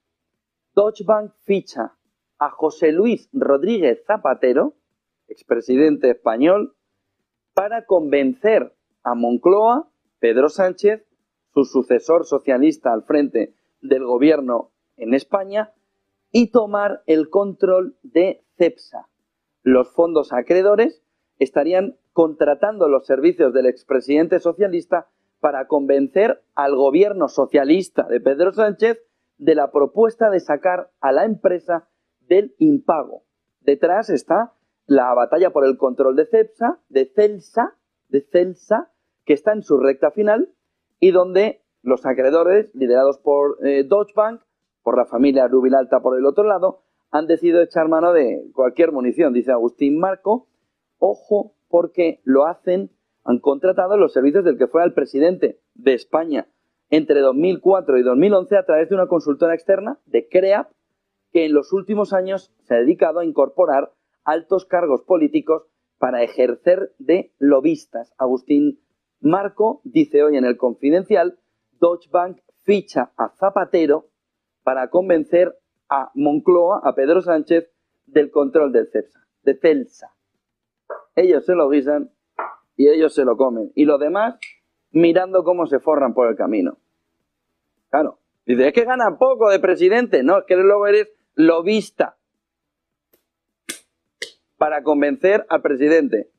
[0.76, 1.94] Deutsche Bank ficha
[2.40, 4.74] a José Luis Rodríguez Zapatero,
[5.28, 6.76] expresidente español,
[7.54, 8.74] para convencer
[9.04, 11.06] a Moncloa, Pedro Sánchez,
[11.54, 15.74] su sucesor socialista al frente del gobierno en España,
[16.32, 19.08] y tomar el control de CEPSA.
[19.64, 21.04] Los fondos acreedores
[21.38, 25.08] estarían contratando los servicios del expresidente socialista
[25.40, 29.02] para convencer al gobierno socialista de Pedro Sánchez
[29.38, 31.88] de la propuesta de sacar a la empresa
[32.28, 33.24] del impago.
[33.62, 34.54] Detrás está
[34.86, 37.76] la batalla por el control de CEPSA, de CELSA,
[38.10, 38.92] de CELSA,
[39.24, 40.54] que está en su recta final
[41.00, 44.42] y donde Los acreedores, liderados por eh, Deutsche Bank,
[44.84, 46.82] por la familia Rubilalta por el otro lado,
[47.12, 50.48] han decidido echar mano de cualquier munición, dice Agustín Marco.
[50.98, 52.92] Ojo, porque lo hacen,
[53.24, 56.48] han contratado los servicios del que fuera el presidente de España
[56.90, 60.72] entre 2004 y 2011 a través de una consultora externa de CREAP,
[61.32, 63.92] que en los últimos años se ha dedicado a incorporar
[64.24, 65.68] altos cargos políticos
[66.00, 68.14] para ejercer de lobistas.
[68.18, 68.80] Agustín
[69.20, 71.38] Marco dice hoy en el Confidencial,
[71.80, 74.10] Deutsche Bank ficha a Zapatero
[74.64, 75.59] para convencer
[75.90, 77.70] a Moncloa, a Pedro Sánchez,
[78.06, 80.14] del control del CEPSA, de CELSA.
[81.16, 82.12] Ellos se lo guisan
[82.76, 83.72] y ellos se lo comen.
[83.76, 84.40] Y los demás
[84.92, 86.78] mirando cómo se forran por el camino.
[87.90, 88.20] Claro.
[88.46, 90.24] Dice, es que gana poco de presidente.
[90.24, 92.18] No, es que luego eres lobista
[94.58, 96.32] para convencer al presidente.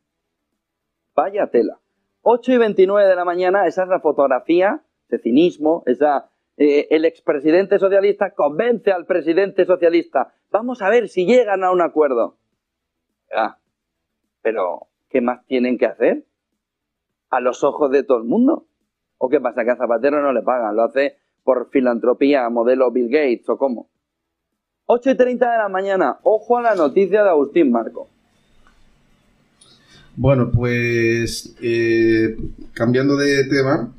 [1.15, 1.81] Vaya tela.
[2.23, 6.30] 8 y 29 de la mañana, esa es la fotografía de cinismo, esa,
[6.63, 10.35] eh, el expresidente socialista convence al presidente socialista.
[10.51, 12.37] Vamos a ver si llegan a un acuerdo.
[13.35, 13.57] Ah,
[14.43, 16.27] pero, ¿qué más tienen que hacer?
[17.31, 18.67] A los ojos de todo el mundo.
[19.17, 19.65] ¿O qué pasa?
[19.65, 23.89] Que a Zapatero no le pagan, lo hace por filantropía, modelo Bill Gates o cómo.
[24.85, 28.11] 8 y 30 de la mañana, ojo a la noticia de Agustín Marco.
[30.15, 32.37] Bueno, pues eh,
[32.75, 33.95] cambiando de tema,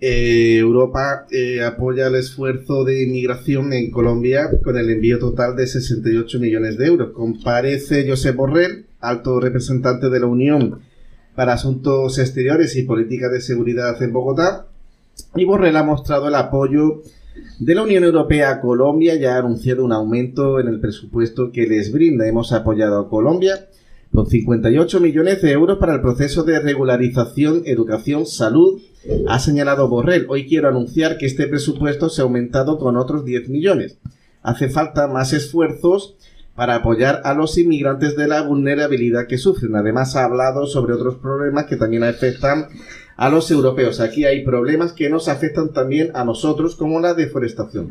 [0.00, 5.66] eh, Europa eh, apoya el esfuerzo de inmigración en Colombia con el envío total de
[5.66, 7.10] 68 millones de euros.
[7.12, 10.80] Comparece Josep Borrell, alto representante de la Unión
[11.34, 14.66] para Asuntos Exteriores y Política de Seguridad en Bogotá,
[15.34, 17.02] y Borrell ha mostrado el apoyo
[17.58, 21.66] de la Unión Europea a Colombia y ha anunciado un aumento en el presupuesto que
[21.66, 22.26] les brinda.
[22.26, 23.68] Hemos apoyado a Colombia
[24.12, 28.80] con 58 millones de euros para el proceso de regularización, educación, salud,
[29.28, 30.26] ha señalado Borrell.
[30.28, 33.98] Hoy quiero anunciar que este presupuesto se ha aumentado con otros 10 millones.
[34.42, 36.16] Hace falta más esfuerzos
[36.54, 39.76] para apoyar a los inmigrantes de la vulnerabilidad que sufren.
[39.76, 42.66] Además ha hablado sobre otros problemas que también afectan
[43.16, 44.00] a los europeos.
[44.00, 47.90] Aquí hay problemas que nos afectan también a nosotros, como la deforestación.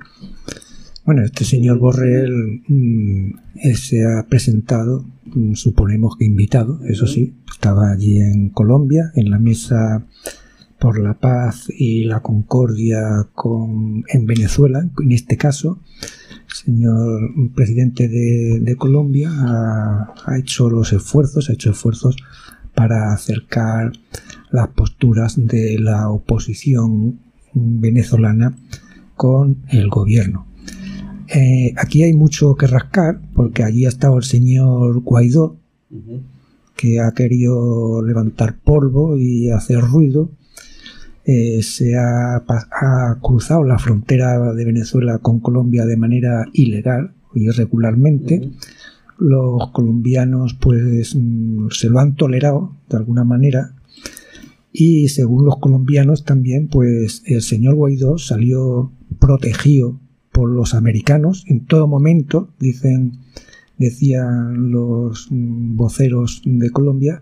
[1.06, 3.32] Bueno, este señor Borrell mm,
[3.74, 9.40] se ha presentado, mm, suponemos que invitado, eso sí, estaba allí en Colombia, en la
[9.40, 10.06] mesa
[10.80, 15.80] por la paz y la concordia con, en Venezuela, en este caso.
[16.48, 17.22] El señor
[17.54, 22.16] presidente de, Colombia ha, ha, hecho los esfuerzos, ha hecho esfuerzos
[22.74, 23.92] para acercar
[24.52, 27.20] las posturas de la oposición
[27.54, 28.56] venezolana
[29.16, 30.48] con el gobierno.
[31.28, 35.58] Eh, aquí hay mucho que rascar porque allí ha estado el señor Guaidó,
[36.76, 40.32] que ha querido levantar polvo y hacer ruido.
[41.32, 47.44] Eh, se ha, ha, cruzado la frontera de Venezuela con Colombia de manera ilegal y
[47.44, 48.50] irregularmente.
[49.20, 53.76] Los colombianos pues mm, se lo han tolerado de alguna manera.
[54.74, 60.00] Y según los colombianos también, pues el señor Guaidó salió protegido
[60.32, 61.44] por los americanos.
[61.46, 63.20] En todo momento, dicen,
[63.78, 67.22] decían los voceros de Colombia,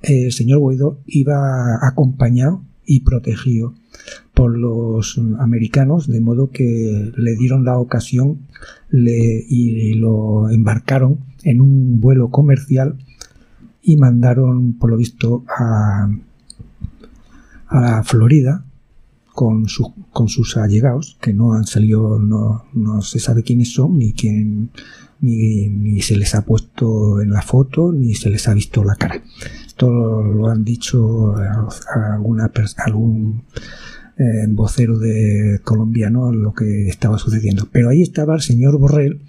[0.00, 3.74] el señor Guaidó iba acompañado y protegido
[4.34, 8.40] por los americanos, de modo que le dieron la ocasión
[8.90, 12.96] y lo embarcaron en un vuelo comercial
[13.82, 16.08] y mandaron, por lo visto, a,
[17.68, 18.64] a Florida
[19.34, 19.66] con,
[20.12, 24.70] con sus allegados, que no han salido, no, no se sabe quiénes son, ni quién,
[25.20, 28.94] ni, ni, se les ha puesto en la foto, ni se les ha visto la
[28.94, 29.22] cara.
[29.74, 31.34] Esto lo, han dicho
[31.92, 32.48] alguna
[32.86, 33.42] algún
[34.16, 37.66] eh, vocero de colombiano lo que estaba sucediendo.
[37.72, 39.22] Pero ahí estaba el señor Borrell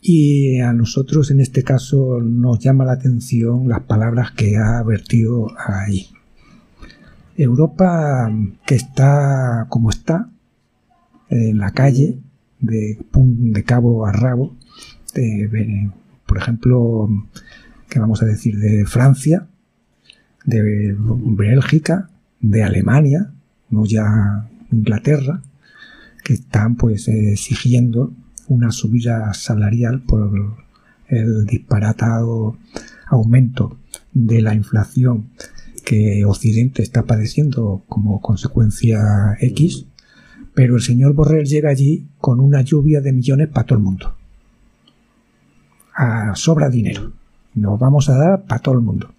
[0.00, 5.48] y a nosotros en este caso nos llama la atención las palabras que ha vertido
[5.58, 6.10] ahí.
[7.36, 8.30] Europa
[8.64, 10.30] que está como está,
[11.28, 12.20] en la calle,
[12.60, 14.54] de, de cabo a rabo,
[15.12, 15.90] de,
[16.24, 17.08] por ejemplo,
[17.88, 19.48] que vamos a decir, de Francia,
[20.46, 22.08] de Bélgica,
[22.40, 23.32] de Alemania,
[23.70, 25.42] no ya Inglaterra,
[26.24, 28.12] que están pues exigiendo
[28.48, 30.56] una subida salarial por
[31.08, 32.56] el disparatado
[33.08, 33.78] aumento
[34.12, 35.28] de la inflación
[35.84, 39.86] que Occidente está padeciendo como consecuencia X,
[40.54, 44.16] pero el señor Borrell llega allí con una lluvia de millones para todo el mundo.
[45.94, 47.12] A sobra dinero.
[47.54, 49.14] Nos vamos a dar para todo el mundo.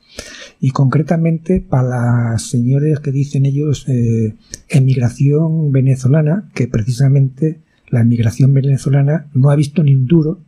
[0.59, 4.35] Y concretamente para las señores que dicen ellos eh,
[4.69, 10.39] emigración venezolana, que precisamente la emigración venezolana no ha visto ni un duro,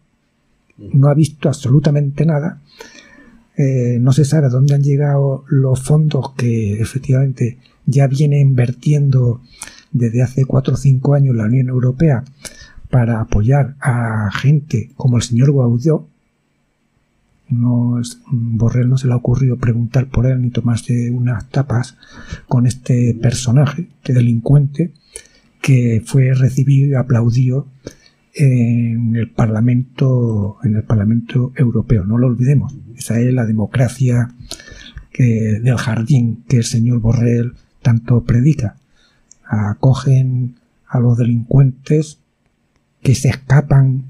[0.77, 2.61] no ha visto absolutamente nada,
[3.57, 9.41] eh, no se sabe dónde han llegado los fondos que efectivamente ya viene invirtiendo
[9.91, 12.23] desde hace cuatro o cinco años la Unión Europea
[12.89, 16.07] para apoyar a gente como el señor Guaudó,
[17.49, 21.97] no Borrell no se le ha ocurrido preguntar por él ni tomarse unas tapas
[22.47, 24.93] con este personaje, este delincuente,
[25.61, 27.67] que fue recibido y aplaudido
[28.33, 32.05] en el Parlamento, en el Parlamento Europeo.
[32.05, 32.75] No lo olvidemos.
[32.95, 34.29] Esa es la democracia
[35.17, 38.77] del jardín que el señor Borrell tanto predica.
[39.43, 40.55] Acogen
[40.87, 42.19] a los delincuentes
[43.01, 44.05] que se escapan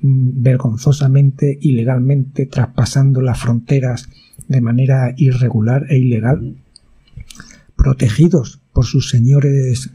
[0.00, 4.08] vergonzosamente, ilegalmente, traspasando las fronteras
[4.46, 6.56] de manera irregular e ilegal,
[7.76, 9.90] protegidos por sus señores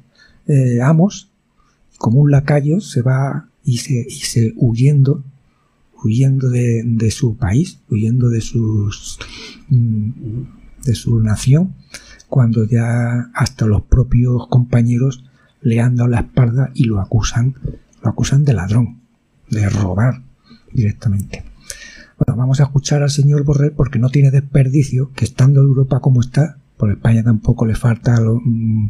[0.48, 1.30] eh, amos,
[1.98, 5.24] como un lacayo se va y se, y se huyendo,
[6.04, 9.20] huyendo de, de, su país, huyendo de sus
[9.70, 10.10] mm,
[10.86, 11.76] de su nación,
[12.28, 15.24] cuando ya hasta los propios compañeros
[15.62, 17.56] le han dado la espalda y lo acusan,
[18.02, 19.03] lo acusan de ladrón
[19.54, 20.22] de robar
[20.72, 21.44] directamente.
[22.18, 26.22] Bueno, vamos a escuchar al señor Borrell porque no tiene desperdicio que estando Europa como
[26.22, 28.90] está, por España tampoco le falta mm,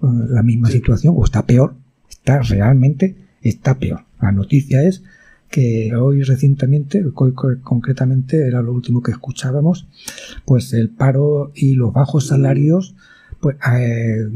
[0.00, 1.74] la misma situación, o está peor,
[2.08, 4.04] está realmente, está peor.
[4.20, 5.02] La noticia es
[5.50, 7.32] que hoy recientemente, hoy
[7.62, 9.88] concretamente era lo último que escuchábamos,
[10.44, 12.94] pues el paro y los bajos salarios
[13.40, 14.28] pues eh,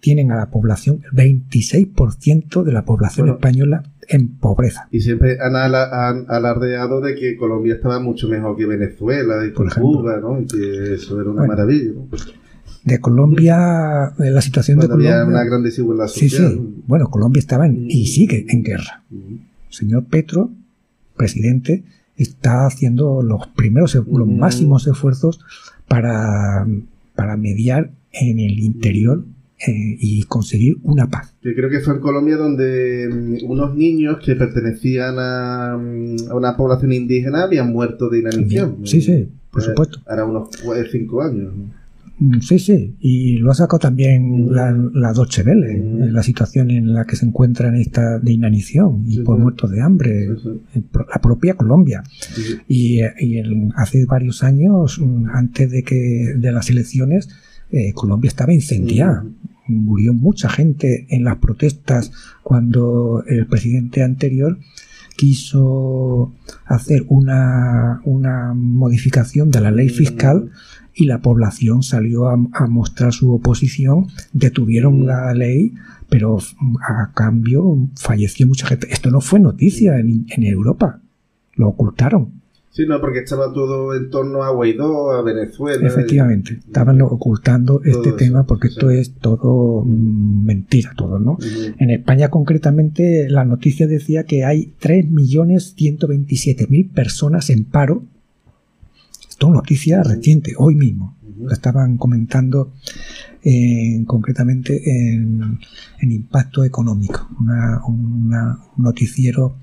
[0.00, 4.88] tienen a la población, el 26% de la población española en pobreza.
[4.90, 10.18] Y siempre han, alardeado de que Colombia estaba mucho mejor que Venezuela y Por Cuba,
[10.20, 10.40] ¿no?
[10.40, 12.08] Y que eso era una maravilla, ¿no?
[12.84, 15.20] De Colombia, la situación de Colombia.
[15.20, 16.50] Había una gran desigualdad social.
[16.50, 16.82] Sí, sí.
[16.86, 19.04] Bueno, Colombia estaba en, y sigue en guerra.
[19.12, 19.38] El
[19.68, 20.50] señor Petro,
[21.16, 21.84] presidente,
[22.16, 25.40] está haciendo los primeros, los máximos esfuerzos
[25.86, 26.66] para,
[27.14, 29.24] para mediar en el interior
[29.66, 31.34] eh, y conseguir una paz.
[31.40, 36.34] Yo creo que fue en Colombia donde mm, unos niños que pertenecían a, mm, a,
[36.34, 38.78] una población indígena habían muerto de inanición.
[38.84, 40.00] Sí, sí, por eh, supuesto.
[40.06, 40.48] Ahora unos
[40.90, 41.52] cinco años.
[42.18, 46.92] Mm, sí, sí, y lo ha sacado también la, la Deutsche Welle, la situación en
[46.92, 51.54] la que se encuentra en esta de inanición y por muertos de hambre, la propia
[51.54, 52.02] Colombia.
[52.66, 53.42] Y, y
[53.76, 55.00] hace varios años,
[55.32, 57.28] antes de que de las elecciones,
[57.70, 59.24] eh, Colombia estaba incendiada
[59.66, 64.58] murió mucha gente en las protestas cuando el presidente anterior
[65.16, 66.32] quiso
[66.66, 70.50] hacer una, una modificación de la ley fiscal
[70.94, 72.36] y la población salió a,
[72.66, 75.74] mostrar su oposición, detuvieron la ley,
[76.08, 76.38] pero
[76.86, 78.88] a cambio falleció mucha gente.
[78.90, 81.00] Esto no fue noticia en, en Europa,
[81.54, 82.41] lo ocultaron.
[82.72, 85.86] Sí, no, porque estaba todo en torno a Guaidó, a Venezuela.
[85.86, 91.36] Efectivamente, estaban ocultando este tema porque esto es todo mm, mentira, todo, ¿no?
[91.78, 98.04] En España concretamente la noticia decía que hay 3.127.000 personas en paro.
[99.28, 101.18] Esto es noticia reciente, hoy mismo.
[101.38, 102.72] Lo estaban comentando
[104.06, 104.80] concretamente
[105.14, 105.58] en,
[106.00, 107.28] impacto económico,
[107.86, 108.30] un
[108.76, 109.56] noticiero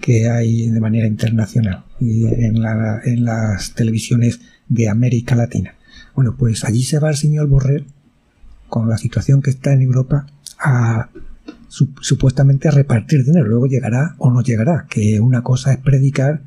[0.00, 2.60] que hay de manera internacional y en,
[3.24, 5.74] las televisiones de América Latina.
[6.14, 7.86] Bueno, pues allí se va el señor Borrell
[8.68, 10.26] con la situación que está en Europa
[10.58, 11.08] a
[11.68, 13.46] supuestamente a repartir dinero.
[13.46, 16.42] Luego llegará o no llegará, que una cosa es predicar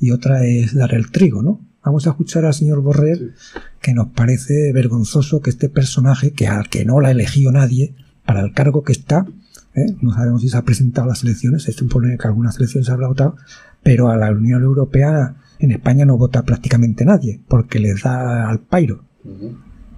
[0.00, 1.60] y otra es dar el trigo, ¿no?
[1.88, 3.32] Vamos a escuchar al señor Borrell,
[3.80, 7.94] que nos parece vergonzoso que este personaje, que al que no la ha elegido nadie,
[8.26, 9.26] para el cargo que está,
[9.74, 9.96] ¿eh?
[10.02, 12.92] no sabemos si se ha presentado a las elecciones, se supone que algunas elecciones se
[12.92, 13.36] habrá votado,
[13.82, 18.60] pero a la Unión Europea en España no vota prácticamente nadie, porque les da al
[18.60, 19.06] pairo.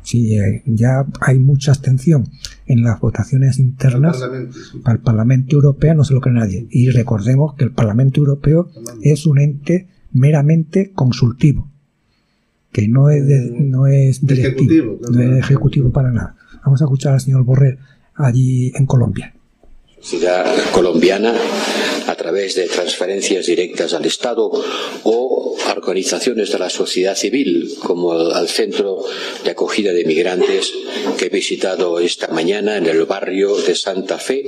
[0.02, 2.28] Si eh, ya hay mucha abstención
[2.66, 4.22] en las votaciones internas,
[4.84, 6.68] para el Parlamento Europeo no se lo cree nadie.
[6.70, 8.70] Y recordemos que el Parlamento Europeo
[9.02, 11.69] es un ente meramente consultivo,
[12.72, 16.36] que no es, no es directivo, no es ejecutivo para nada.
[16.64, 17.78] Vamos a escuchar al señor Borrell
[18.14, 19.34] allí en Colombia
[20.00, 21.34] sociedad colombiana
[22.06, 24.50] a través de transferencias directas al Estado
[25.02, 29.04] o organizaciones de la sociedad civil como al Centro
[29.44, 30.72] de Acogida de Migrantes
[31.18, 34.44] que he visitado esta mañana en el barrio de Santa Fe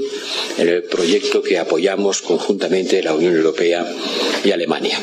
[0.57, 3.87] en el proyecto que apoyamos conjuntamente la Unión Europea
[4.43, 4.99] y Alemania.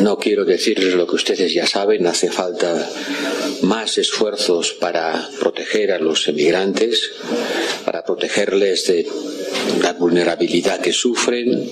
[0.00, 2.88] No quiero decirles lo que ustedes ya saben, hace falta
[3.62, 7.10] más esfuerzos para proteger a los emigrantes,
[7.84, 9.06] para protegerles de
[9.82, 11.70] la vulnerabilidad que sufren,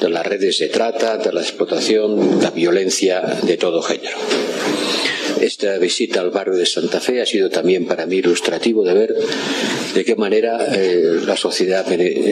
[0.00, 4.16] de las redes de trata, de la explotación, la violencia de todo género.
[5.44, 9.14] Esta visita al barrio de Santa Fe ha sido también para mí ilustrativo de ver
[9.94, 11.84] de qué manera eh, la sociedad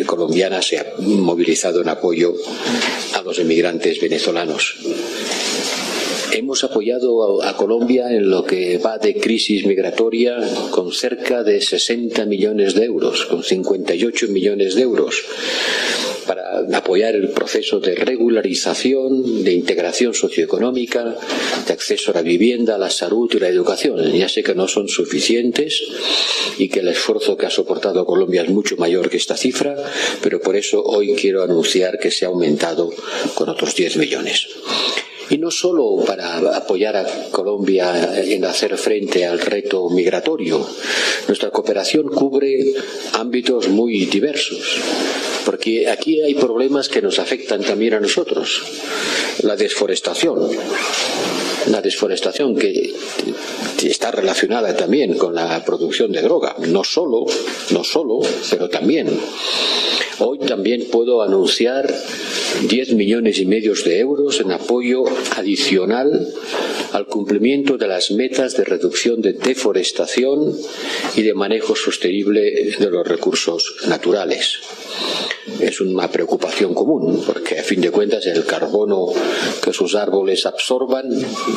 [0.07, 2.33] colombiana se ha movilizado en apoyo
[3.13, 4.79] a los emigrantes venezolanos.
[6.35, 10.39] Hemos apoyado a, Colombia en lo que va de crisis migratoria
[10.71, 15.23] con cerca de 60 millones de euros, con 58 millones de euros
[16.27, 21.17] para apoyar el proceso de regularización, de integración socioeconómica,
[21.67, 24.01] de acceso a la vivienda, a la salud y la educación.
[24.13, 25.83] Ya sé que no son suficientes
[26.57, 29.77] y que el esfuerzo que ha soportado Colombia es mucho mayor que esta cifra,
[30.23, 32.91] pero por eso hoy quiero anunciar que se ha aumentado
[33.35, 34.49] con otros 10 millones
[35.31, 40.67] y no solo para apoyar a Colombia en hacer frente al reto migratorio.
[41.27, 42.75] Nuestra cooperación cubre
[43.13, 44.79] ámbitos muy diversos,
[45.45, 48.63] porque aquí hay problemas que nos afectan también a nosotros.
[49.43, 50.49] La desforestación,
[51.67, 52.93] la desforestación que
[53.83, 57.25] está relacionada también con la producción de droga, no solo,
[57.71, 58.21] no solo,
[58.51, 59.09] pero también.
[60.19, 61.93] Hoy también puedo anunciar
[62.69, 65.05] 10 millones y medio de euros en apoyo
[65.37, 66.29] adicional
[66.93, 70.57] al cumplimiento de las metas de reducción de deforestación
[71.17, 74.61] y de manejo sostenible de los recursos naturales
[75.61, 79.07] es una preocupación común, porque a fin de cuentas el carbono
[79.63, 81.07] que sus árboles absorban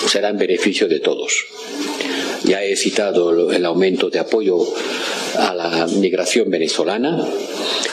[0.08, 1.46] será en beneficio de todos.
[2.44, 4.58] Ya he citado el aumento de apoyo
[5.38, 7.26] a la migración venezolana,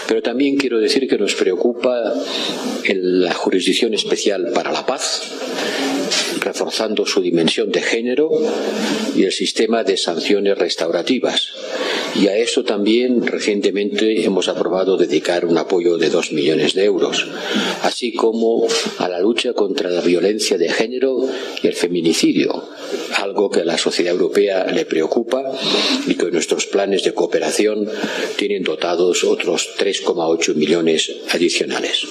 [0.07, 2.13] pero también quiero decir que nos preocupa
[2.89, 5.23] la jurisdicción especial para la paz,
[6.41, 8.31] reforzando su dimensión de género
[9.15, 11.53] y el sistema de sanciones restaurativas.
[12.15, 17.27] Y a eso también recientemente hemos aprobado dedicar un apoyo de dos millones de euros,
[17.83, 18.67] así como
[18.99, 21.27] a la lucha contra la violencia de género
[21.63, 22.69] y el feminicidio,
[23.17, 25.43] algo que a la sociedad europea le preocupa
[26.07, 27.89] y que nuestros planes de cooperación
[28.37, 32.07] tienen dotados otros 3,8 millones adicionales.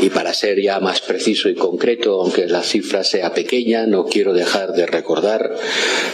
[0.00, 4.34] Y para ser ya más preciso y concreto, aunque la cifra sea pequeña, no quiero
[4.34, 5.56] dejar de recordar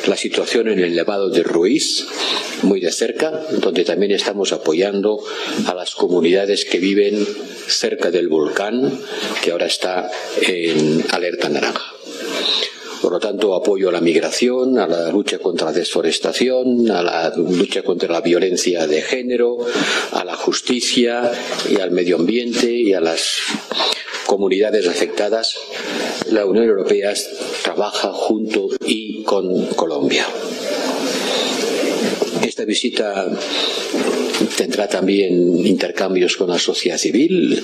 [0.06, 2.06] la situación en el Nevado de Ruiz,
[2.62, 3.30] muy de cerca,
[3.64, 5.18] donde también estamos apoyando
[5.66, 7.26] a las comunidades que viven
[7.66, 9.00] cerca del volcán,
[9.42, 10.10] que ahora está
[10.42, 11.94] en alerta naranja.
[13.00, 17.32] Por lo tanto, apoyo a la migración, a la lucha contra la desforestación, a la
[17.34, 19.56] lucha contra la violencia de género,
[20.12, 21.32] a la justicia
[21.70, 23.38] y al medio ambiente y a las
[24.26, 25.56] comunidades afectadas.
[26.30, 27.14] La Unión Europea
[27.62, 30.26] trabaja junto y con Colombia.
[32.42, 33.26] Esta visita
[34.56, 37.62] tendrá también intercambios con la sociedad civil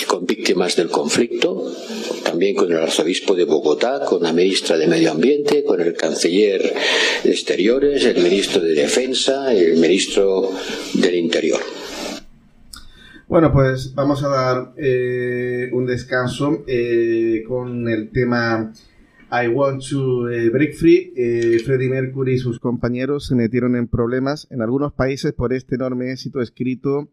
[0.00, 1.72] y con víctimas del conflicto,
[2.24, 6.74] también con el arzobispo de Bogotá, con la ministra de Medio Ambiente, con el canciller
[7.22, 10.50] de Exteriores, el ministro de Defensa, el ministro
[10.94, 11.60] del Interior.
[13.28, 18.72] Bueno, pues vamos a dar eh, un descanso eh, con el tema
[19.32, 21.60] I Want to eh, Break Free.
[21.64, 26.12] Freddie Mercury y sus compañeros se metieron en problemas en algunos países por este enorme
[26.12, 27.08] éxito escrito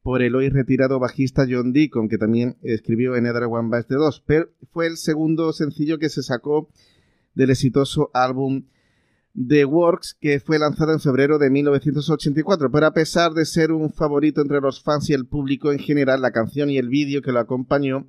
[0.00, 3.96] por el hoy retirado bajista John Deacon, que también escribió en Edgar One Bass de
[3.96, 6.68] 2, pero fue el segundo sencillo que se sacó
[7.34, 8.66] del exitoso álbum
[9.36, 12.70] The Works, que fue lanzado en febrero de 1984.
[12.70, 16.22] Pero a pesar de ser un favorito entre los fans y el público en general,
[16.22, 18.06] la canción y el vídeo que lo acompañó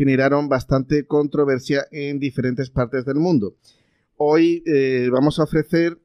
[0.00, 3.56] generaron bastante controversia en diferentes partes del mundo.
[4.16, 5.98] Hoy eh, vamos a ofrecer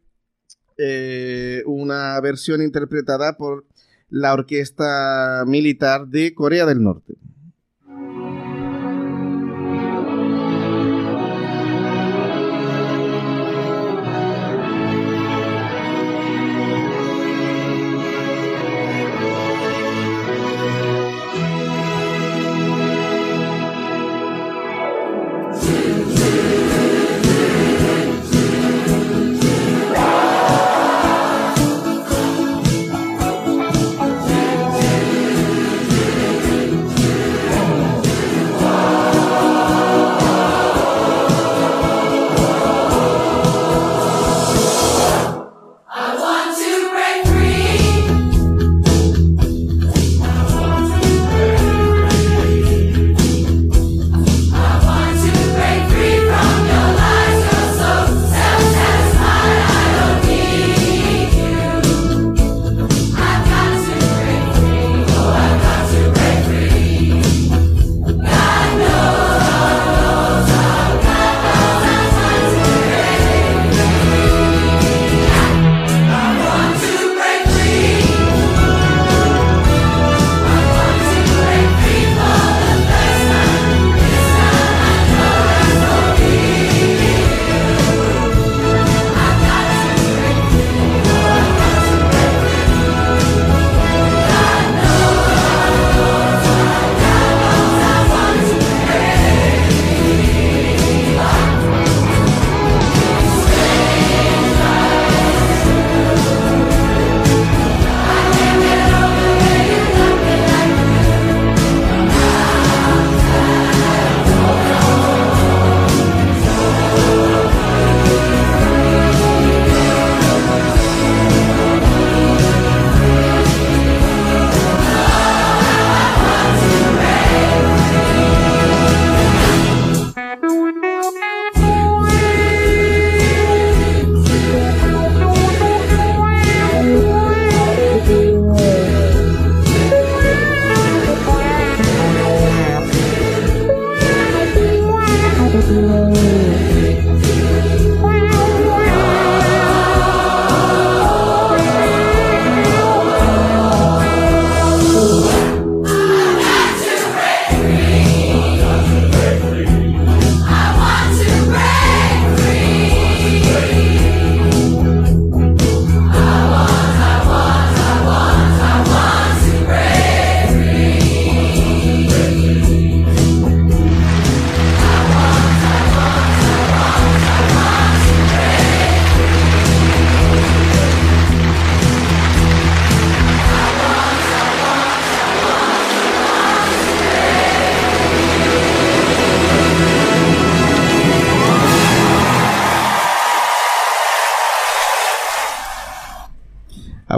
[0.77, 3.65] eh, una versión interpretada por
[4.09, 7.13] la Orquesta Militar de Corea del Norte.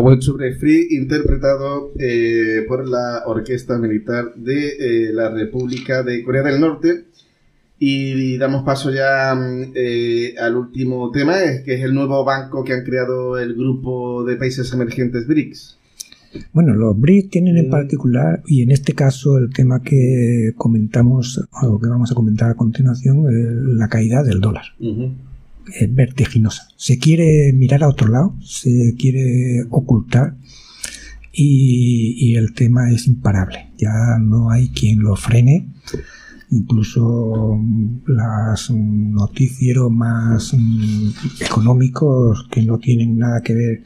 [0.07, 6.43] Word sobre Free, interpretado eh, por la Orquesta Militar de eh, la República de Corea
[6.43, 7.07] del Norte.
[7.77, 11.35] Y damos paso ya mm, eh, al último tema,
[11.65, 15.77] que es el nuevo banco que han creado el grupo de países emergentes BRICS.
[16.53, 21.79] Bueno, los BRICS tienen en particular, y en este caso el tema que comentamos, o
[21.79, 24.67] que vamos a comentar a continuación, la caída del dólar.
[25.73, 26.69] Es vertiginosa.
[26.75, 30.35] Se quiere mirar a otro lado, se quiere ocultar
[31.39, 33.71] y, el tema es imparable.
[33.77, 35.69] Ya no hay quien lo frene.
[36.49, 37.59] Incluso
[38.05, 41.09] los noticieros más mm,
[41.41, 43.83] económicos que no tienen nada que ver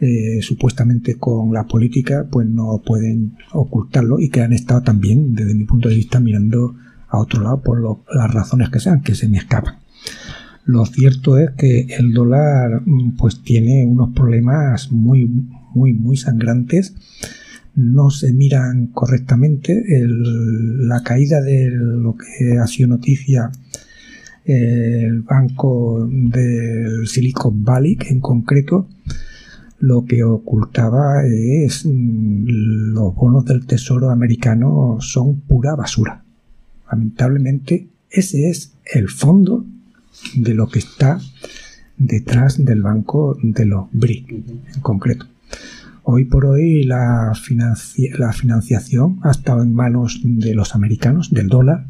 [0.00, 5.54] eh, supuestamente con la política, pues no pueden ocultarlo y que han estado también, desde
[5.54, 6.74] mi punto de vista, mirando
[7.08, 9.76] a otro lado por las razones que sean, que se me escapan.
[10.64, 15.26] Lo cierto es que el dólar mm, pues tiene unos problemas muy,
[15.74, 16.94] muy, muy sangrantes.
[17.74, 19.82] No se miran correctamente.
[19.86, 23.50] la caída de lo que ha sido noticia
[24.44, 28.88] el banco del Silicon Valley, en concreto
[29.80, 32.44] lo que ocultaba es mm,
[32.92, 36.22] los bonos del Tesoro americano son pura basura.
[36.90, 39.64] Lamentablemente, ese es el fondo
[40.34, 41.20] de lo que está
[41.96, 45.26] detrás del banco de los BRIC en concreto.
[46.02, 47.32] Hoy por hoy la,
[48.18, 51.86] la financiación ha estado en manos de los americanos, del dólar.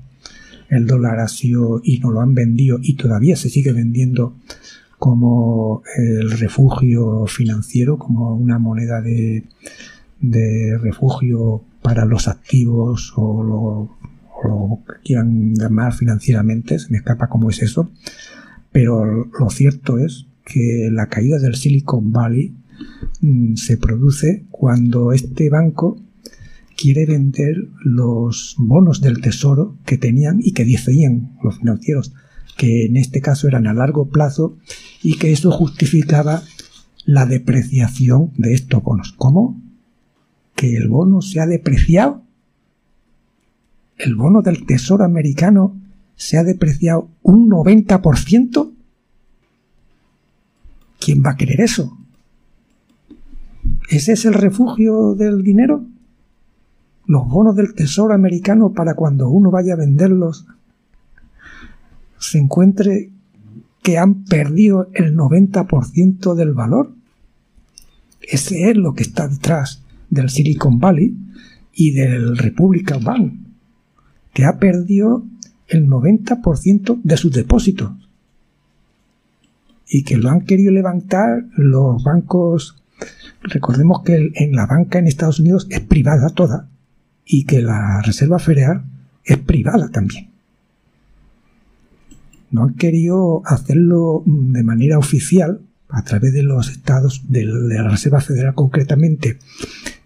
[0.68, 4.34] El dólar ha sido y no lo han vendido y todavía se sigue vendiendo
[4.98, 9.44] como el refugio financiero, como una moneda de,
[10.82, 13.96] refugio para los activos o lo,
[14.42, 17.90] que quieran llamar financieramente, se me escapa cómo es eso,
[18.72, 22.54] pero lo cierto es que la caída del Silicon Valley
[23.20, 26.00] mm, se produce cuando este banco
[26.76, 32.14] quiere vender los bonos del tesoro que tenían y que decían los financieros
[32.56, 34.58] que en este caso eran a largo plazo
[35.02, 36.42] y que eso justificaba
[37.06, 39.14] la depreciación de estos bonos.
[39.16, 39.60] ¿Cómo?
[40.54, 42.22] ¿Que el bono se ha depreciado?
[44.00, 45.76] ¿El bono del Tesoro americano
[46.16, 48.72] se ha depreciado un 90%?
[50.98, 51.98] ¿Quién va a querer eso?
[53.88, 55.84] ¿Ese es el refugio del dinero?
[57.06, 60.46] ¿Los bonos del Tesoro americano para cuando uno vaya a venderlos
[62.18, 63.10] se encuentre
[63.82, 66.92] que han perdido el 90% del valor.
[68.20, 71.16] Ese es lo que está detrás del Silicon Valley
[71.72, 73.32] y del Republican Bank,
[74.32, 75.24] que ha perdido
[75.68, 77.92] el 90% de sus depósitos.
[79.88, 82.76] Y que lo han querido levantar los bancos.
[83.42, 86.68] Recordemos que en la banca en Estados Unidos es privada toda
[87.24, 88.84] y que la Reserva Federal
[89.24, 90.30] es privada también.
[92.50, 98.20] No han querido hacerlo de manera oficial a través de los estados, de la Reserva
[98.20, 99.38] Federal concretamente,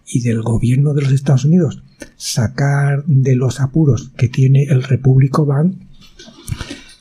[0.07, 1.83] y del gobierno de los Estados Unidos,
[2.15, 5.75] sacar de los apuros que tiene el Republican Bank,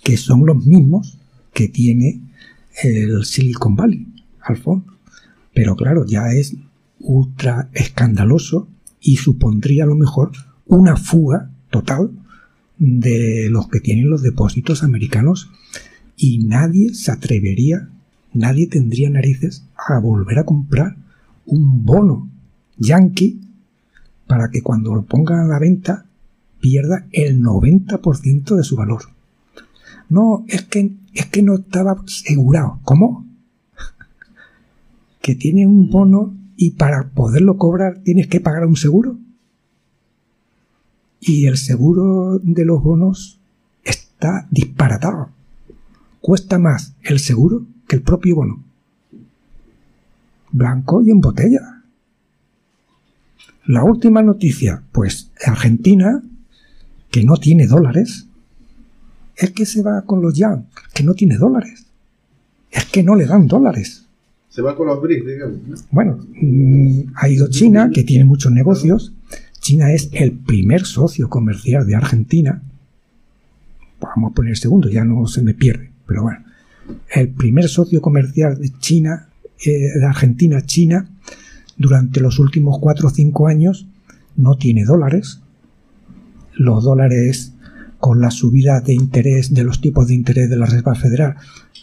[0.02, 1.18] que son los mismos
[1.52, 2.20] que tiene
[2.82, 4.07] el Silicon Valley
[4.42, 4.86] al fondo.
[5.52, 6.57] Pero claro, ya es
[6.98, 8.68] ultra escandaloso
[9.00, 10.32] y supondría a lo mejor
[10.66, 12.11] una fuga total
[12.78, 15.50] de los que tienen los depósitos americanos
[16.16, 17.88] y nadie se atrevería,
[18.32, 20.96] nadie tendría narices a volver a comprar
[21.46, 22.30] un bono
[22.79, 23.41] yankee
[24.27, 26.07] para que cuando lo pongan a la venta
[26.61, 29.03] pierda el 90% de su valor.
[30.09, 32.81] No, es que, es que no estaba asegurado.
[32.85, 33.27] ¿Cómo?
[35.20, 39.18] que tiene un bono y para poderlo cobrar tienes que pagar un seguro
[41.27, 43.41] y el seguro de los bonos
[43.83, 45.31] está disparatado.
[46.20, 48.62] Cuesta más el seguro que el propio bono.
[50.53, 51.84] Blanco y en botella.
[53.67, 56.23] La última noticia, pues Argentina,
[57.11, 58.27] que no tiene dólares,
[59.37, 61.87] es que se va con los yang, que no tiene dólares.
[62.71, 64.07] Es que no le dan dólares.
[64.51, 65.85] Se va con los BRICS, digamos.
[65.91, 69.12] Bueno, mm, ha ido China, que tiene muchos negocios,
[69.61, 72.62] China es el primer socio comercial de Argentina.
[73.99, 76.45] Vamos a poner el segundo, ya no se me pierde, pero bueno.
[77.11, 79.29] El primer socio comercial de China,
[79.65, 81.09] eh, de Argentina, China,
[81.77, 83.87] durante los últimos cuatro o cinco años
[84.37, 85.41] no tiene dólares.
[86.55, 87.53] Los dólares
[87.99, 91.37] con la subida de interés de los tipos de interés de la Reserva Federal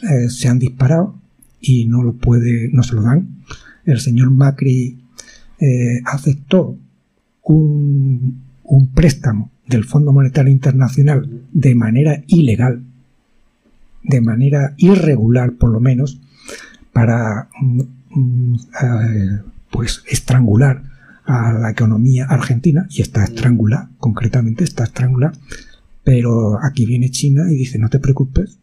[0.04, 1.16] eh, se han disparado
[1.60, 3.44] y no lo puede, no se lo dan.
[3.86, 5.00] el señor Macri
[5.60, 6.78] eh, aceptó
[7.44, 12.84] un, un préstamo del Fondo Monetario Internacional de manera ilegal,
[14.04, 16.20] de manera irregular por lo menos,
[16.94, 17.82] para mm,
[18.16, 19.40] mm, eh,
[19.72, 20.84] pues estrangular
[21.26, 25.34] a la economía argentina y está estrangulada, concretamente está estrangulada,
[26.04, 28.60] pero aquí viene China y dice no te preocupes,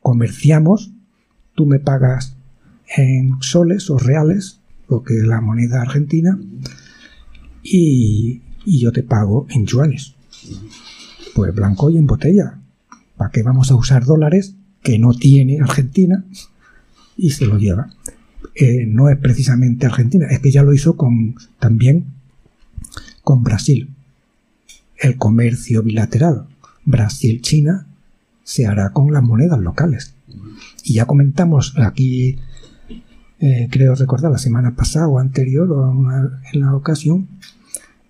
[0.00, 0.92] comerciamos,
[1.54, 2.36] tú me pagas
[2.96, 6.38] en soles o reales, lo que es la moneda argentina,
[7.62, 10.14] y, y yo te pago en yuanes.
[11.34, 12.58] Pues blanco y en botella.
[13.16, 16.24] ¿Para qué vamos a usar dólares que no tiene Argentina?
[17.16, 17.88] Y se lo lleva.
[18.54, 22.04] Eh, no es precisamente Argentina, es que ya lo hizo con también
[23.22, 23.90] con Brasil.
[24.96, 26.46] El comercio bilateral
[26.84, 27.86] Brasil-China
[28.42, 30.14] se hará con las monedas locales.
[30.84, 32.38] Y ya comentamos aquí,
[33.40, 35.90] eh, creo recordar, la semana pasada o anterior o
[36.52, 37.28] en la ocasión,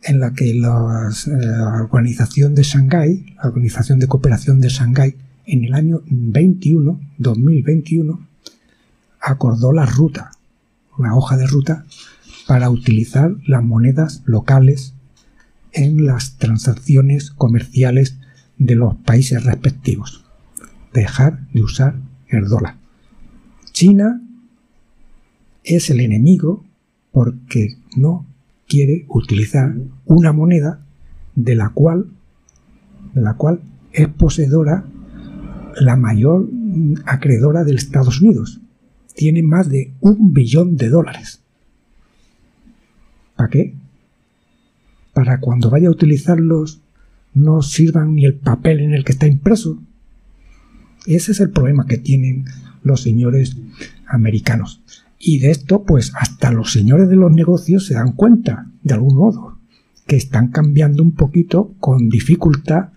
[0.02, 5.16] en la que la eh, Organización de Shanghái, la Organización de Cooperación de Shanghái,
[5.46, 8.33] en el año 21, 2021,
[9.24, 10.32] acordó la ruta,
[10.98, 11.84] una hoja de ruta,
[12.46, 14.94] para utilizar las monedas locales
[15.72, 18.18] en las transacciones comerciales
[18.58, 20.24] de los países respectivos.
[20.92, 21.96] Dejar de usar
[22.28, 22.76] el dólar.
[23.72, 24.20] China
[25.64, 26.64] es el enemigo
[27.10, 28.26] porque no
[28.68, 30.80] quiere utilizar una moneda
[31.34, 32.06] de la cual,
[33.14, 33.60] de la cual
[33.92, 34.84] es poseedora
[35.80, 36.48] la mayor
[37.06, 38.60] acreedora de Estados Unidos.
[39.14, 41.40] Tiene más de un billón de dólares.
[43.36, 43.74] ¿Para qué?
[45.12, 46.80] Para cuando vaya a utilizarlos
[47.34, 49.78] no sirvan ni el papel en el que está impreso.
[51.06, 52.44] Ese es el problema que tienen
[52.82, 53.56] los señores
[54.06, 54.80] americanos.
[55.18, 59.16] Y de esto, pues hasta los señores de los negocios se dan cuenta, de algún
[59.16, 59.58] modo,
[60.06, 62.90] que están cambiando un poquito con dificultad,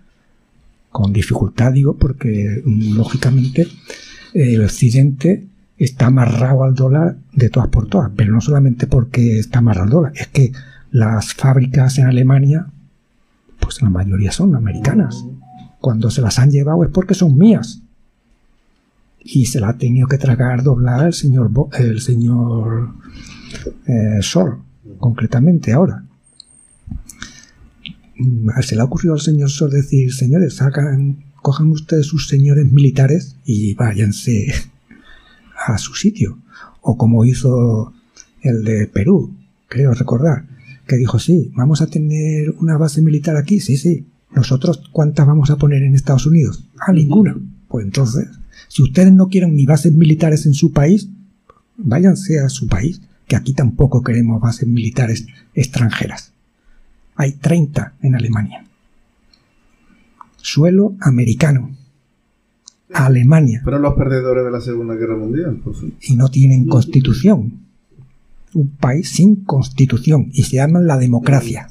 [0.90, 3.66] con dificultad digo, porque lógicamente
[4.34, 5.46] el occidente
[5.78, 9.90] está amarrado al dólar de todas por todas, pero no solamente porque está amarrado al
[9.90, 10.52] dólar, es que
[10.90, 12.66] las fábricas en Alemania,
[13.60, 15.24] pues la mayoría son americanas.
[15.80, 17.82] Cuando se las han llevado es porque son mías
[19.20, 22.94] y se la ha tenido que tragar doblar el señor el señor
[23.86, 24.62] eh, Sol
[24.98, 26.04] concretamente ahora
[28.16, 32.70] mm, se le ha ocurrido al señor Sol decir señores sacan cojan ustedes sus señores
[32.70, 34.46] militares y váyanse
[35.66, 36.38] a su sitio
[36.80, 37.92] o como hizo
[38.42, 39.34] el de Perú
[39.68, 40.46] creo recordar
[40.86, 45.50] que dijo sí vamos a tener una base militar aquí sí sí nosotros cuántas vamos
[45.50, 47.36] a poner en Estados Unidos a ninguna
[47.68, 48.28] pues entonces
[48.68, 51.08] si ustedes no quieren ni bases militares en su país,
[51.76, 56.32] váyanse a su país, que aquí tampoco queremos bases militares extranjeras.
[57.14, 58.64] Hay 30 en Alemania.
[60.36, 61.76] Suelo americano.
[62.92, 63.62] Alemania.
[63.64, 65.60] Pero los perdedores de la Segunda Guerra Mundial.
[66.00, 67.66] Y no tienen constitución.
[68.54, 70.30] Un país sin constitución.
[70.32, 71.68] Y se llama la democracia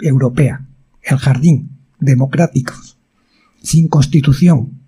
[0.00, 0.66] europea.
[1.02, 1.70] El jardín.
[2.00, 2.98] Democráticos.
[3.62, 4.78] Sin constitución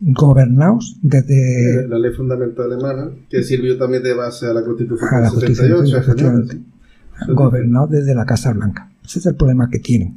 [0.00, 1.88] gobernados desde...
[1.88, 6.56] La ley fundamental alemana, que sirvió también de base a la Constitución a la 78.
[7.28, 8.90] Gobernados desde la Casa Blanca.
[9.04, 10.14] Ese es el problema que tienen.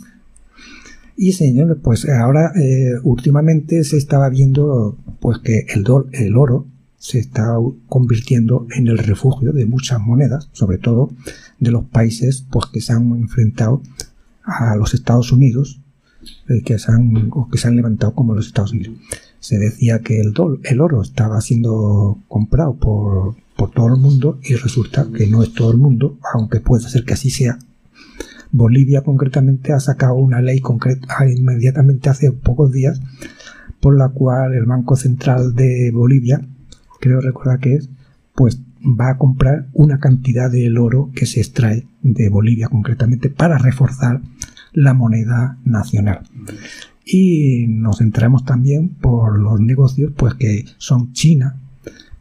[1.15, 7.19] Y señores, pues ahora eh, últimamente se estaba viendo pues que el, el oro se
[7.19, 7.55] está
[7.87, 11.11] convirtiendo en el refugio de muchas monedas, sobre todo
[11.59, 13.81] de los países pues que se han enfrentado
[14.43, 15.81] a los Estados Unidos,
[16.49, 18.97] eh, que se han, o que se han levantado como los Estados Unidos
[19.41, 20.33] se decía que el,
[20.63, 25.53] el oro estaba siendo comprado por, por todo el mundo y resulta que no es
[25.53, 27.57] todo el mundo, aunque puede ser que así sea.
[28.51, 33.01] Bolivia concretamente ha sacado una ley concreta ah, inmediatamente hace pocos días
[33.79, 36.41] por la cual el Banco Central de Bolivia,
[36.99, 37.89] creo recordar que es,
[38.35, 43.57] pues va a comprar una cantidad del oro que se extrae de Bolivia concretamente para
[43.57, 44.21] reforzar
[44.73, 46.21] la moneda nacional.
[47.03, 51.57] Y nos centramos también por los negocios pues que son China,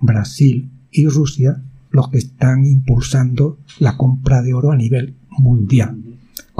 [0.01, 6.10] Brasil y Rusia los que están impulsando la compra de oro a nivel mundial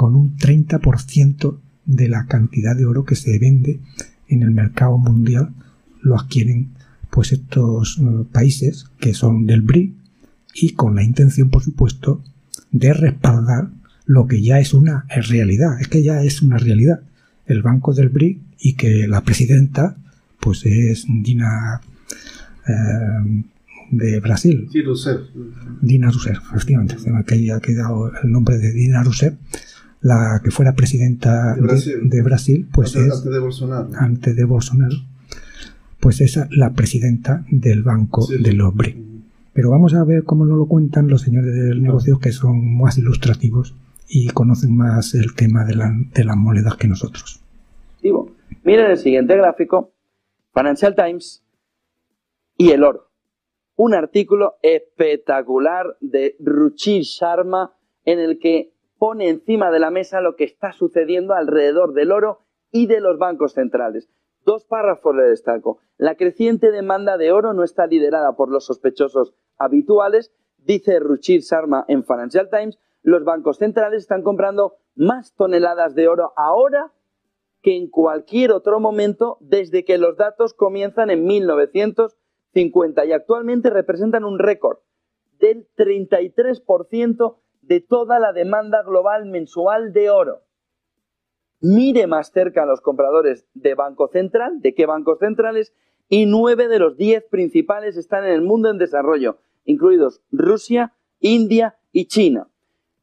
[0.01, 3.81] con un 30% de la cantidad de oro que se vende
[4.27, 5.53] en el mercado mundial
[6.01, 6.71] lo adquieren
[7.11, 9.93] pues estos eh, países que son del BRIC
[10.55, 12.23] y con la intención por supuesto
[12.71, 13.69] de respaldar
[14.07, 17.01] lo que ya es una realidad es que ya es una realidad
[17.45, 19.97] el Banco del BRIC y que la presidenta
[20.39, 21.79] pues es Dina
[22.67, 23.43] eh,
[23.91, 24.67] de Brasil.
[24.71, 25.19] Sí, Rousseff.
[25.81, 26.95] Dina Rousseff, efectivamente,
[27.27, 29.33] que ha quedado el nombre de Dina Rousseff,
[30.01, 32.09] la que fuera presidenta De Brasil.
[32.09, 33.89] de, de Brasil, pues antes, es antes de Bolsonaro.
[33.97, 34.95] antes de Bolsonaro,
[35.99, 38.97] pues es la presidenta del Banco de los BRIC.
[39.53, 42.97] Pero vamos a ver cómo nos lo cuentan los señores del negocio que son más
[42.97, 43.75] ilustrativos
[44.07, 47.41] y conocen más el tema de, la- de las monedas que nosotros.
[48.63, 49.93] Miren el siguiente gráfico,
[50.53, 51.43] Financial Times
[52.57, 53.09] y el oro.
[53.75, 57.71] Un artículo espectacular de Ruchir Sharma
[58.05, 58.71] en el que
[59.01, 63.17] pone encima de la mesa lo que está sucediendo alrededor del oro y de los
[63.17, 64.07] bancos centrales.
[64.45, 65.79] Dos párrafos le destaco.
[65.97, 71.83] La creciente demanda de oro no está liderada por los sospechosos habituales, dice Ruchir Sharma
[71.87, 72.77] en Financial Times.
[73.01, 76.93] Los bancos centrales están comprando más toneladas de oro ahora
[77.63, 84.25] que en cualquier otro momento desde que los datos comienzan en 1950 y actualmente representan
[84.25, 84.77] un récord
[85.39, 87.40] del 33%
[87.71, 90.41] de toda la demanda global mensual de oro.
[91.61, 95.73] Mire más cerca a los compradores de Banco Central, de qué bancos centrales,
[96.09, 101.77] y nueve de los diez principales están en el mundo en desarrollo, incluidos Rusia, India
[101.93, 102.49] y China.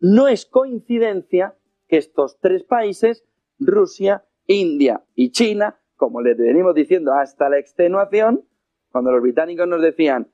[0.00, 1.56] No es coincidencia
[1.88, 3.24] que estos tres países,
[3.58, 8.44] Rusia, India y China, como les venimos diciendo hasta la extenuación,
[8.92, 10.30] cuando los británicos nos decían,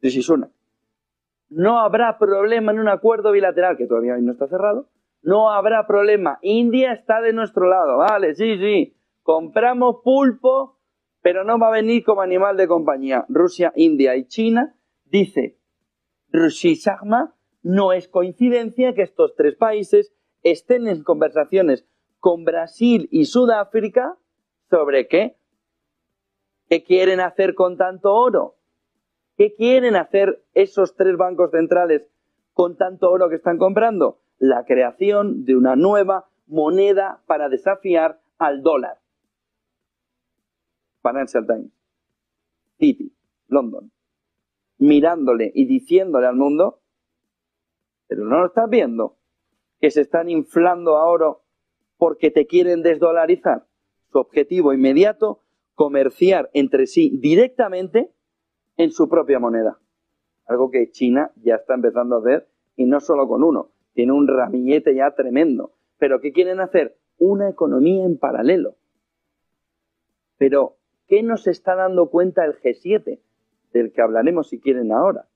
[0.00, 0.50] Rishi Sunak,
[1.54, 4.88] no habrá problema en un acuerdo bilateral, que todavía no está cerrado,
[5.22, 6.38] no habrá problema.
[6.42, 8.96] India está de nuestro lado, vale, sí, sí.
[9.22, 10.80] Compramos pulpo,
[11.20, 13.24] pero no va a venir como animal de compañía.
[13.28, 14.74] Rusia, India y China,
[15.04, 15.58] dice
[16.30, 20.12] Rishi Sharma, no es coincidencia que estos tres países
[20.42, 21.86] estén en conversaciones
[22.18, 24.16] con Brasil y Sudáfrica
[24.70, 25.36] sobre qué.
[26.68, 28.56] ¿Qué quieren hacer con tanto oro?
[29.36, 32.02] ¿Qué quieren hacer esos tres bancos centrales
[32.52, 34.20] con tanto oro que están comprando?
[34.38, 39.00] La creación de una nueva moneda para desafiar al dólar.
[41.02, 41.72] Financial Times,
[42.78, 43.12] City,
[43.48, 43.90] London,
[44.78, 46.80] mirándole y diciéndole al mundo,
[48.06, 49.16] pero no lo estás viendo,
[49.80, 51.42] que se están inflando a oro
[51.96, 53.66] porque te quieren desdolarizar.
[54.10, 55.40] Su objetivo inmediato,
[55.74, 58.12] comerciar entre sí directamente
[58.82, 59.78] en su propia moneda.
[60.46, 64.26] Algo que China ya está empezando a hacer y no solo con uno, tiene un
[64.26, 65.72] ramillete ya tremendo.
[65.98, 66.96] Pero ¿qué quieren hacer?
[67.18, 68.74] Una economía en paralelo.
[70.36, 70.76] Pero,
[71.06, 73.20] ¿qué nos está dando cuenta el G7?
[73.72, 75.28] Del que hablaremos si quieren ahora.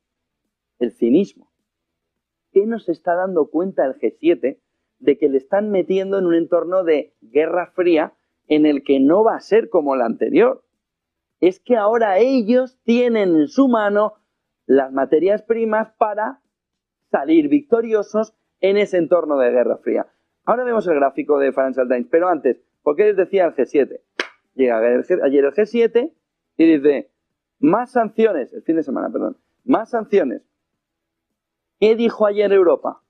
[0.81, 1.49] El cinismo.
[2.53, 4.59] ¿Qué nos está dando cuenta el G7
[4.99, 8.15] de que le están metiendo en un entorno de guerra fría
[8.49, 10.66] en el que no va a ser como el anterior?
[11.47, 14.15] Es que ahora ellos tienen en su mano
[14.67, 16.43] las materias primas para
[17.13, 20.09] salir victoriosos en ese entorno de guerra fría.
[20.45, 24.01] Ahora vemos el gráfico de Financial Times, pero antes, ¿por qué les decía el G7?
[24.57, 26.13] Llega ayer el G7
[26.57, 27.13] y dice,
[27.61, 30.43] más sanciones, el fin de semana, perdón, más sanciones.
[31.79, 33.05] ¿Qué dijo ayer Europa?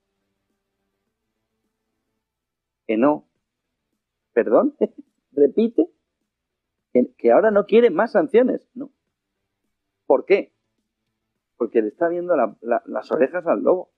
[2.85, 3.27] Que no.
[4.33, 4.75] ¿Perdón?
[5.31, 5.89] ¿Repite?
[7.17, 8.89] Que, ahora no quiere más sanciones, ¿no?
[10.05, 10.53] ¿Por qué?
[11.57, 13.89] Porque le está viendo la- la- las orejas al lobo.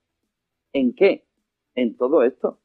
[0.74, 1.26] ¿En qué?
[1.76, 2.60] En todo esto.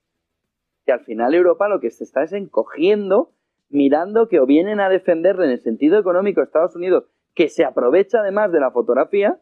[0.86, 3.32] Que al final Europa lo que se está es encogiendo,
[3.69, 7.05] mirando que o vienen a defenderle en el sentido económico a Estados Unidos,
[7.35, 9.40] que se aprovecha además de la fotografía,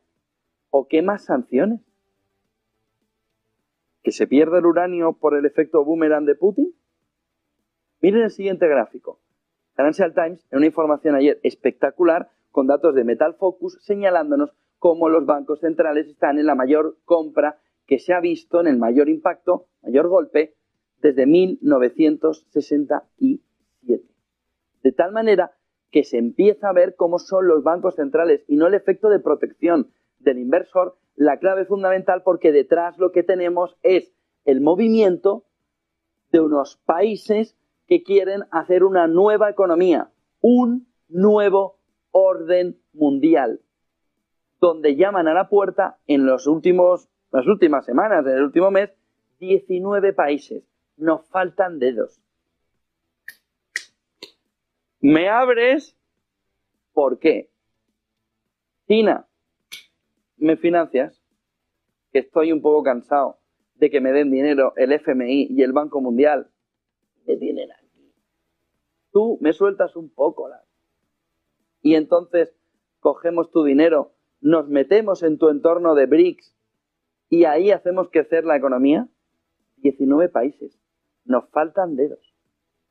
[0.70, 1.80] o qué más sanciones.
[4.02, 6.74] ¿Que se pierde el uranio por el efecto boomerang de Putin?
[8.00, 9.20] Miren el siguiente gráfico.
[9.74, 15.24] Financial Times, en una información ayer espectacular, con datos de Metal Focus, señalándonos cómo los
[15.24, 19.66] bancos centrales están en la mayor compra que se ha visto en el mayor impacto,
[19.82, 20.54] mayor golpe,
[21.00, 24.04] desde 1967.
[24.82, 25.52] De tal manera
[25.90, 29.20] que se empieza a ver cómo son los bancos centrales y no el efecto de
[29.20, 34.12] protección del inversor, la clave fundamental porque detrás lo que tenemos es
[34.44, 35.44] el movimiento
[36.30, 37.56] de unos países
[37.92, 40.10] que quieren hacer una nueva economía,
[40.40, 41.78] un nuevo
[42.10, 43.60] orden mundial,
[44.62, 48.94] donde llaman a la puerta en los últimos, las últimas semanas, en el último mes,
[49.40, 50.64] 19 países.
[50.96, 52.18] Nos faltan dedos.
[55.02, 55.94] ¿Me abres?
[56.94, 57.50] ¿Por qué?
[58.88, 59.26] China,
[60.38, 61.22] ¿me financias?
[62.10, 63.36] Que estoy un poco cansado
[63.74, 66.48] de que me den dinero el FMI y el Banco Mundial.
[69.12, 70.48] Tú me sueltas un poco.
[70.48, 70.64] La...
[71.82, 72.54] Y entonces
[73.00, 74.12] cogemos tu dinero
[74.42, 76.54] nos metemos en tu entorno de BRICS
[77.30, 79.08] y ahí hacemos crecer la economía,
[79.76, 80.78] 19 países.
[81.24, 82.34] Nos faltan dedos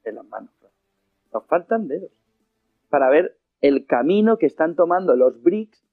[0.03, 0.49] en las manos.
[1.31, 2.11] Nos faltan dedos
[2.89, 5.85] para ver el camino que están tomando los BRICS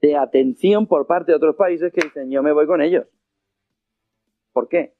[0.00, 3.06] de atención por parte de otros países que dicen yo me voy con ellos.
[4.52, 4.94] ¿Por qué?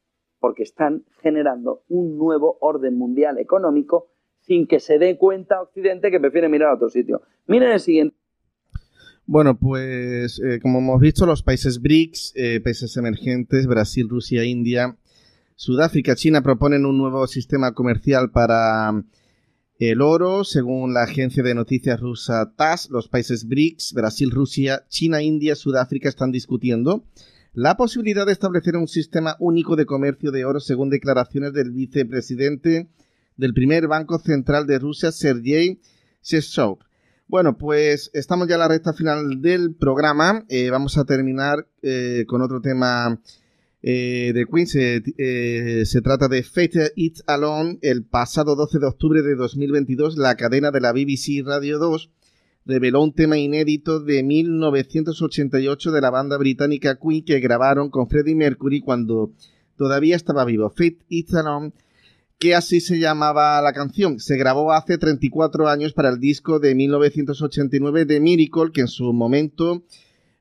[0.45, 4.11] Porque están generando un nuevo orden mundial económico
[4.41, 7.23] sin que se dé cuenta Occidente que prefiere mirar a otro sitio.
[7.47, 8.15] Miren el siguiente.
[9.25, 14.99] Bueno, pues eh, como hemos visto, los países BRICS, eh, países emergentes, Brasil, Rusia, India,
[15.57, 19.03] Sudáfrica, China proponen un nuevo sistema comercial para
[19.79, 20.45] el oro.
[20.45, 26.11] Según la agencia de noticias rusa TASS, los países BRICS, Brasil, Rusia, China, India, Sudáfrica
[26.11, 27.03] están discutiendo
[27.55, 32.89] la posibilidad de establecer un sistema único de comercio de oro según declaraciones del vicepresidente
[33.37, 35.81] del primer Banco Central de Rusia, Sergei
[36.21, 36.79] Sheshov.
[37.29, 40.45] Bueno, pues estamos ya en la recta final del programa.
[40.49, 43.21] Eh, vamos a terminar eh, con otro tema
[43.83, 44.67] eh, de Queen.
[44.67, 47.79] Se, trata de Fate It Alone.
[47.83, 52.11] El pasado 12 de octubre de 2022, la cadena de la BBC Radio 2
[52.65, 58.35] reveló un tema inédito de 1988 de la banda británica Queen que grabaron con Freddie
[58.35, 59.33] Mercury cuando
[59.77, 60.71] todavía estaba vivo.
[60.71, 61.73] Fate It Alone
[62.39, 64.21] que así se llamaba la canción.
[64.21, 69.13] Se grabó hace 34 años para el disco de 1989 de Miracle, que en su
[69.13, 69.85] momento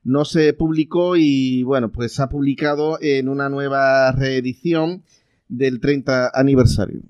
[0.02, 5.02] no se publicó y bueno, pues se ha publicado en una nueva reedición
[5.48, 7.00] del 30 aniversario.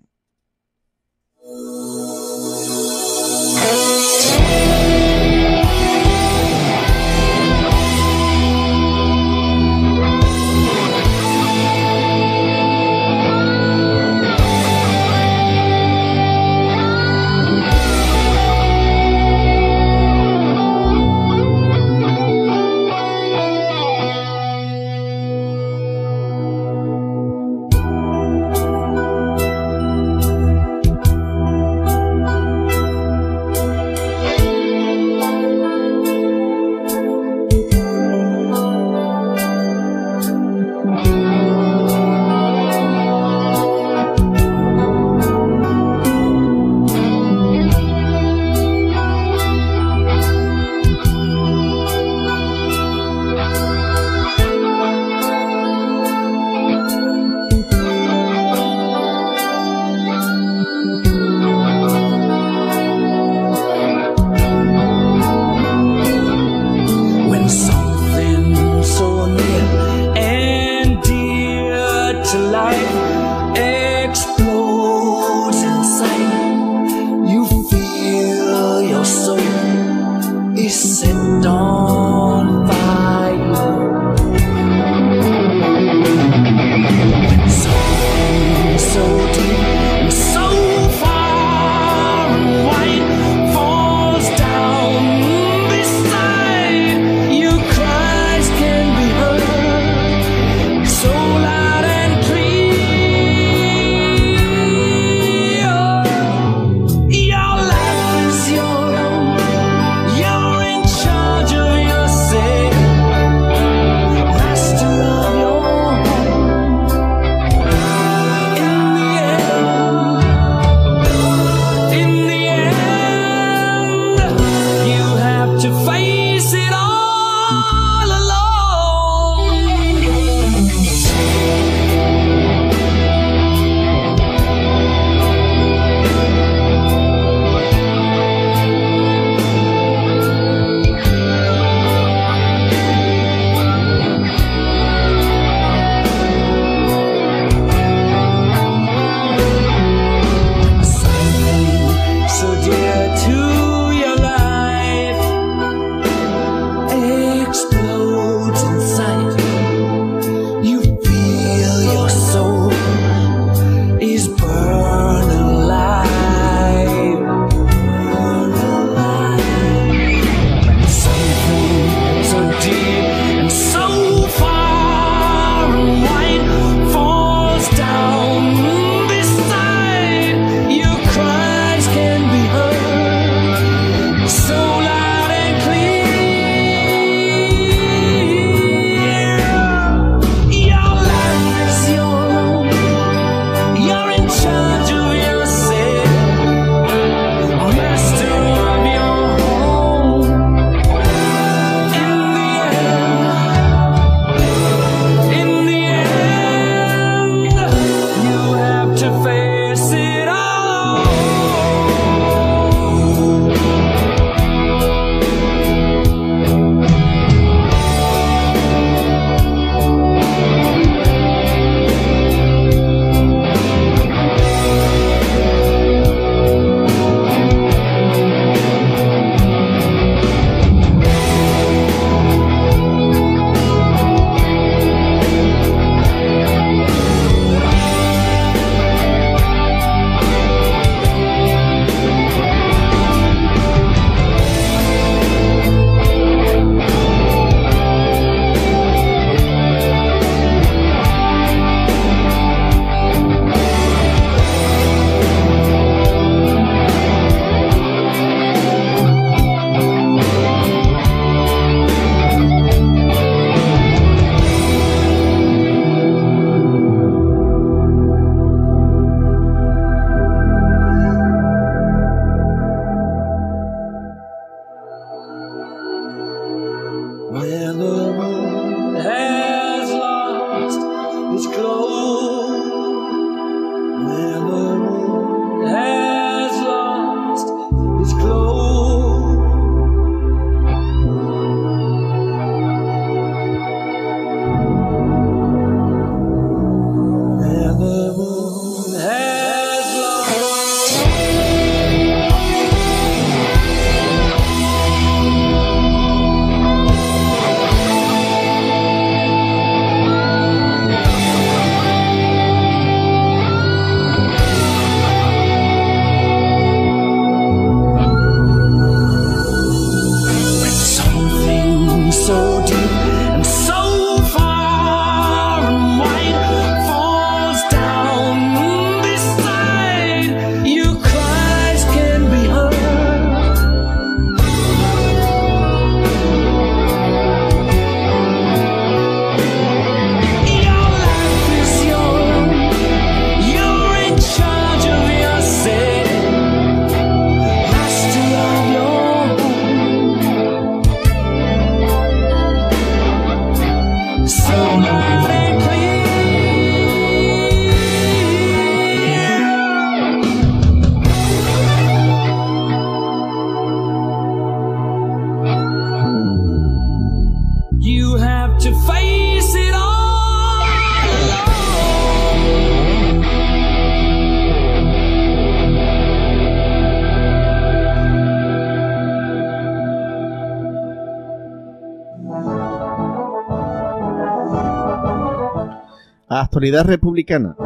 [386.64, 387.56] Actualidad republicana.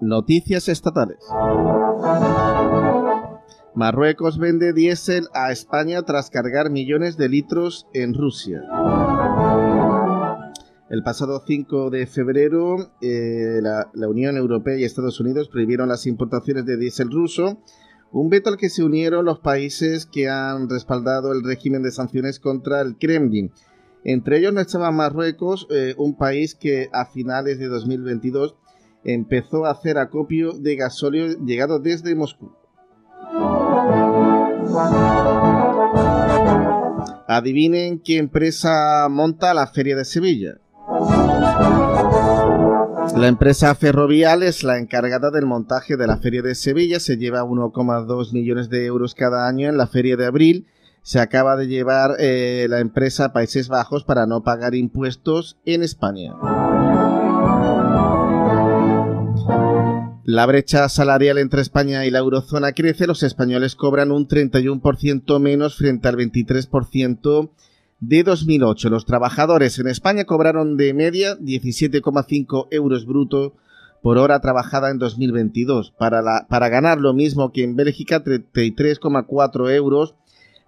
[0.00, 1.18] Noticias estatales.
[3.76, 8.60] Marruecos vende diésel a España tras cargar millones de litros en Rusia.
[10.90, 16.04] El pasado 5 de febrero, eh, la, la, Unión Europea y Estados Unidos prohibieron las
[16.04, 17.62] importaciones de diésel ruso,
[18.10, 22.40] un veto al que se unieron los países que han respaldado el régimen de sanciones
[22.40, 23.52] contra el Kremlin.
[24.10, 28.54] Entre ellos no estaba Marruecos, eh, un país que a finales de 2022
[29.04, 32.50] empezó a hacer acopio de gasóleo llegado desde Moscú.
[37.26, 40.56] Adivinen qué empresa monta la Feria de Sevilla.
[43.14, 46.98] La empresa Ferrovial es la encargada del montaje de la Feria de Sevilla.
[46.98, 50.66] Se lleva 1,2 millones de euros cada año en la Feria de Abril.
[51.08, 55.82] Se acaba de llevar eh, la empresa a Países Bajos para no pagar impuestos en
[55.82, 56.34] España.
[60.24, 63.06] La brecha salarial entre España y la eurozona crece.
[63.06, 67.50] Los españoles cobran un 31% menos frente al 23%
[68.00, 68.90] de 2008.
[68.90, 73.54] Los trabajadores en España cobraron de media 17,5 euros bruto
[74.02, 75.90] por hora trabajada en 2022.
[75.92, 80.14] Para, la, para ganar lo mismo que en Bélgica, 33,4 euros,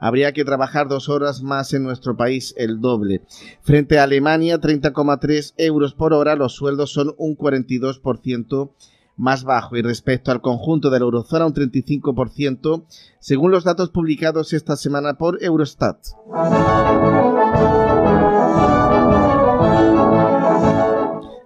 [0.00, 3.22] habría que trabajar dos horas más en nuestro país, el doble.
[3.62, 8.70] Frente a Alemania, 30,3 euros por hora, los sueldos son un 42%
[9.16, 12.84] más bajo y respecto al conjunto de la eurozona un 35%,
[13.18, 15.98] según los datos publicados esta semana por Eurostat.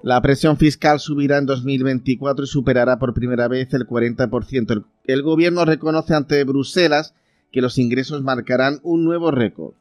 [0.05, 4.85] La presión fiscal subirá en 2024 y superará por primera vez el 40%.
[5.05, 7.15] El, gobierno reconoce ante Bruselas
[7.55, 9.75] que los ingresos marcarán un nuevo récord.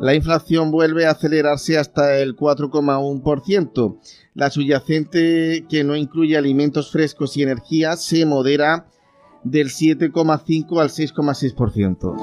[0.00, 3.98] La inflación vuelve a acelerarse hasta el 4,1%.
[4.34, 8.86] La subyacente, que no incluye alimentos frescos y energía, se modera
[9.42, 12.14] del 7,5 al 6,6%.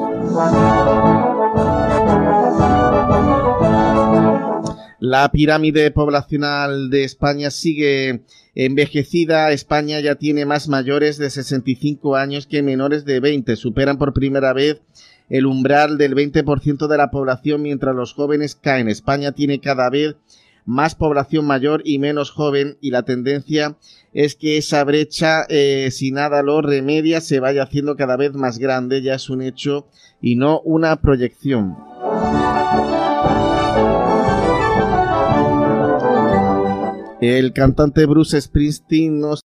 [5.02, 8.24] La pirámide poblacional de España sigue
[8.56, 9.52] envejecida.
[9.52, 13.56] España ya tiene más mayores de 65 años que menores de 20.
[13.56, 14.82] Superan por primera vez
[15.30, 18.90] el umbral del 20% de la población mientras los jóvenes caen.
[18.90, 20.16] España tiene cada vez
[20.66, 23.78] más población mayor y menos joven y la tendencia
[24.14, 28.60] es que esa brecha, eh, si nada lo remedia, se vaya haciendo cada vez más
[28.60, 29.88] grande, ya es un hecho
[30.22, 31.91] y no una proyección.
[37.22, 39.42] El cantante Bruce Springsteen nos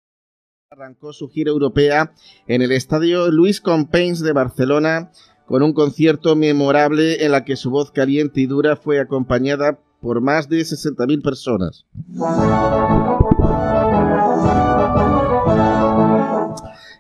[0.69, 2.13] arrancó su gira europea
[2.47, 5.11] en el estadio Luis Companys de Barcelona
[5.47, 10.21] con un concierto memorable en la que su voz caliente y dura fue acompañada por
[10.21, 11.87] más de 60.000 personas.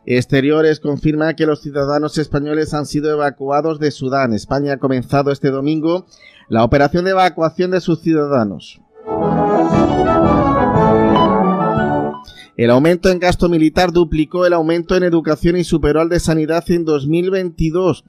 [0.07, 4.33] Exteriores confirma que los ciudadanos españoles han sido evacuados de Sudán.
[4.33, 6.07] España ha comenzado este domingo
[6.49, 8.82] la operación de evacuación de sus ciudadanos.
[12.55, 16.63] El aumento en gasto militar duplicó el aumento en educación y superó al de sanidad
[16.69, 18.03] en 2022.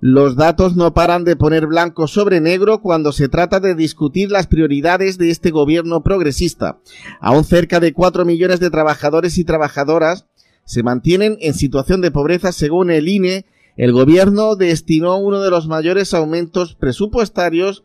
[0.00, 4.46] Los datos no paran de poner blanco sobre negro cuando se trata de discutir las
[4.46, 6.78] prioridades de este gobierno progresista.
[7.20, 10.26] Aún cerca de 4 millones de trabajadores y trabajadoras
[10.64, 13.46] se mantienen en situación de pobreza según el INE.
[13.76, 17.82] El gobierno destinó uno de los mayores aumentos presupuestarios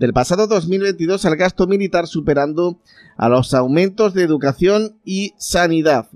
[0.00, 2.78] del pasado 2022 al gasto militar superando
[3.18, 6.08] a los aumentos de educación y sanidad.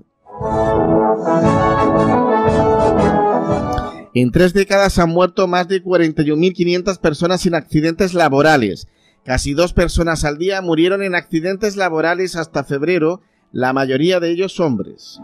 [4.15, 8.87] En tres décadas han muerto más de 41.500 personas sin accidentes laborales.
[9.23, 13.21] Casi dos personas al día murieron en accidentes laborales hasta febrero,
[13.51, 15.19] la mayoría de ellos hombres.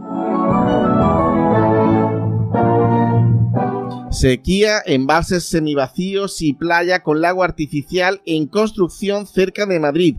[4.12, 10.18] Sequía, embalses semivacíos y playa con lago artificial en construcción cerca de Madrid.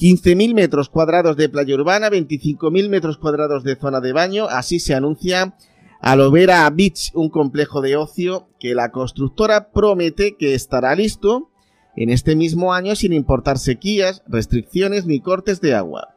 [0.00, 4.94] 15.000 metros cuadrados de playa urbana, 25.000 metros cuadrados de zona de baño, así se
[4.94, 5.54] anuncia
[6.00, 11.50] Alovera Beach, un complejo de ocio que la constructora promete que estará listo
[11.94, 16.08] en este mismo año sin importar sequías, restricciones ni cortes de agua.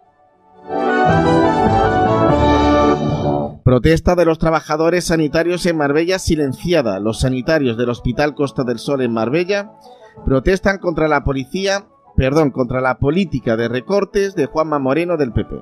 [3.73, 6.99] Protesta de los trabajadores sanitarios en Marbella silenciada.
[6.99, 9.71] Los sanitarios del Hospital Costa del Sol en Marbella
[10.27, 15.55] protestan contra la policía, perdón, contra la política de recortes de Juanma Moreno del PP.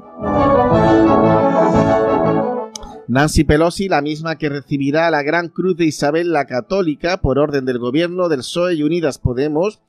[3.07, 7.63] Nancy Pelosi, la misma que recibirá la Gran Cruz de Isabel la Católica por orden
[7.63, 9.79] del gobierno del PSOE y Unidas Podemos,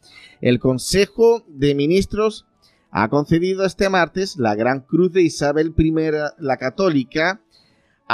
[0.41, 2.47] el Consejo de Ministros
[2.93, 5.93] ha concedido este martes la Gran Cruz de Isabel I
[6.39, 7.42] la Católica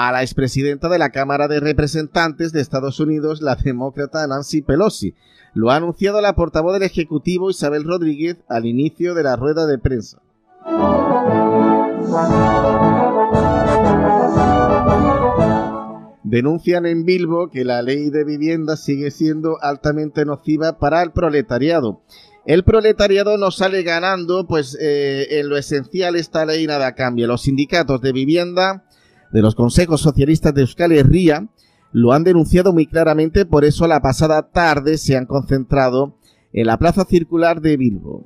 [0.00, 5.16] a la expresidenta de la Cámara de Representantes de Estados Unidos, la demócrata Nancy Pelosi.
[5.54, 9.78] Lo ha anunciado la portavoz del Ejecutivo Isabel Rodríguez al inicio de la rueda de
[9.78, 10.22] prensa.
[16.22, 22.02] Denuncian en Bilbo que la ley de vivienda sigue siendo altamente nociva para el proletariado.
[22.46, 27.26] El proletariado no sale ganando, pues eh, en lo esencial esta ley nada cambia.
[27.26, 28.84] Los sindicatos de vivienda
[29.32, 31.48] de los consejos socialistas de Euskal Herria
[31.92, 36.16] lo han denunciado muy claramente, por eso la pasada tarde se han concentrado
[36.52, 38.24] en la plaza circular de Bilbo.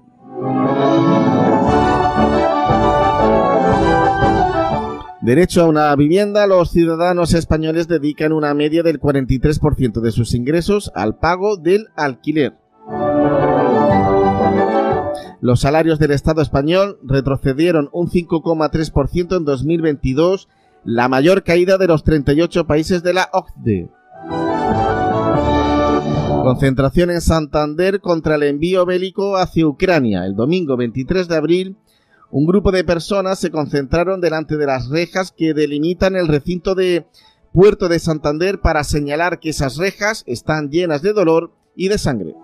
[5.23, 10.91] Derecho a una vivienda, los ciudadanos españoles dedican una media del 43% de sus ingresos
[10.97, 12.55] al pago del alquiler.
[15.41, 20.49] Los salarios del Estado español retrocedieron un 5,3% en 2022,
[20.85, 23.89] la mayor caída de los 38 países de la OCDE.
[26.43, 30.27] Concentración en Santander contra el envío bélico hacia Ucrania.
[30.27, 31.77] El domingo 23 de abril,
[32.31, 37.07] un grupo de personas se concentraron delante de las rejas que delimitan el recinto de
[37.53, 42.35] Puerto de Santander para señalar que esas rejas están llenas de dolor y de sangre.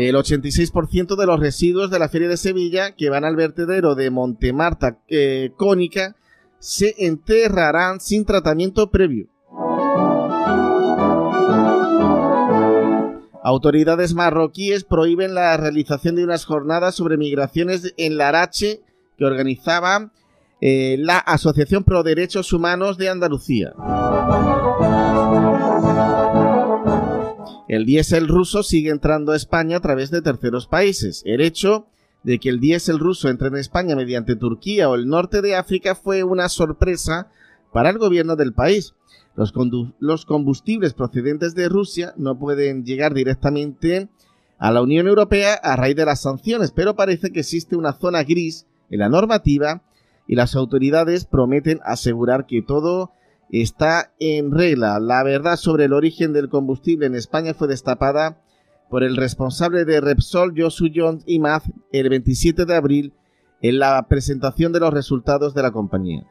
[0.00, 4.08] El 86% de los residuos de la Feria de Sevilla que van al vertedero de
[4.08, 6.16] Montemarta eh, Cónica
[6.58, 9.26] se enterrarán sin tratamiento previo.
[13.42, 18.80] Autoridades marroquíes prohíben la realización de unas jornadas sobre migraciones en Larache
[19.18, 20.12] que organizaba
[20.62, 23.74] eh, la Asociación Pro Derechos Humanos de Andalucía.
[27.70, 31.22] El diésel ruso sigue entrando a España a través de terceros países.
[31.24, 31.86] El hecho
[32.24, 35.94] de que el diésel ruso entre en España mediante Turquía o el norte de África
[35.94, 37.30] fue una sorpresa
[37.72, 38.94] para el gobierno del país.
[39.36, 39.54] Los,
[40.00, 44.08] los, combustibles procedentes de Rusia no pueden llegar directamente
[44.58, 48.24] a la Unión Europea a raíz de las sanciones, pero parece que existe una zona
[48.24, 49.84] gris en la normativa
[50.26, 53.12] y las autoridades prometen asegurar que todo
[53.52, 55.00] está en regla.
[55.00, 58.40] La verdad sobre el origen del combustible en España fue destapada
[58.88, 63.14] por el responsable de Repsol, Josu Jones y Maz, el 27 de abril
[63.62, 66.26] en la presentación de los resultados de la compañía.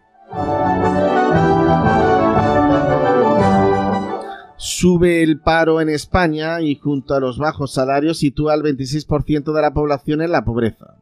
[4.58, 9.62] Sube el paro en España y junto a los bajos salarios sitúa al 26% de
[9.62, 10.98] la población en la pobreza.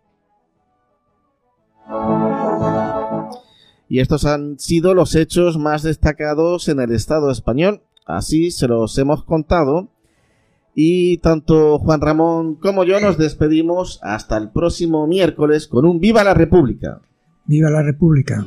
[3.89, 7.81] Y estos han sido los hechos más destacados en el Estado español.
[8.05, 9.89] Así se los hemos contado
[10.79, 16.23] y tanto Juan Ramón como yo nos despedimos hasta el próximo miércoles con un Viva
[16.23, 17.01] la República.
[17.45, 18.45] Viva la República.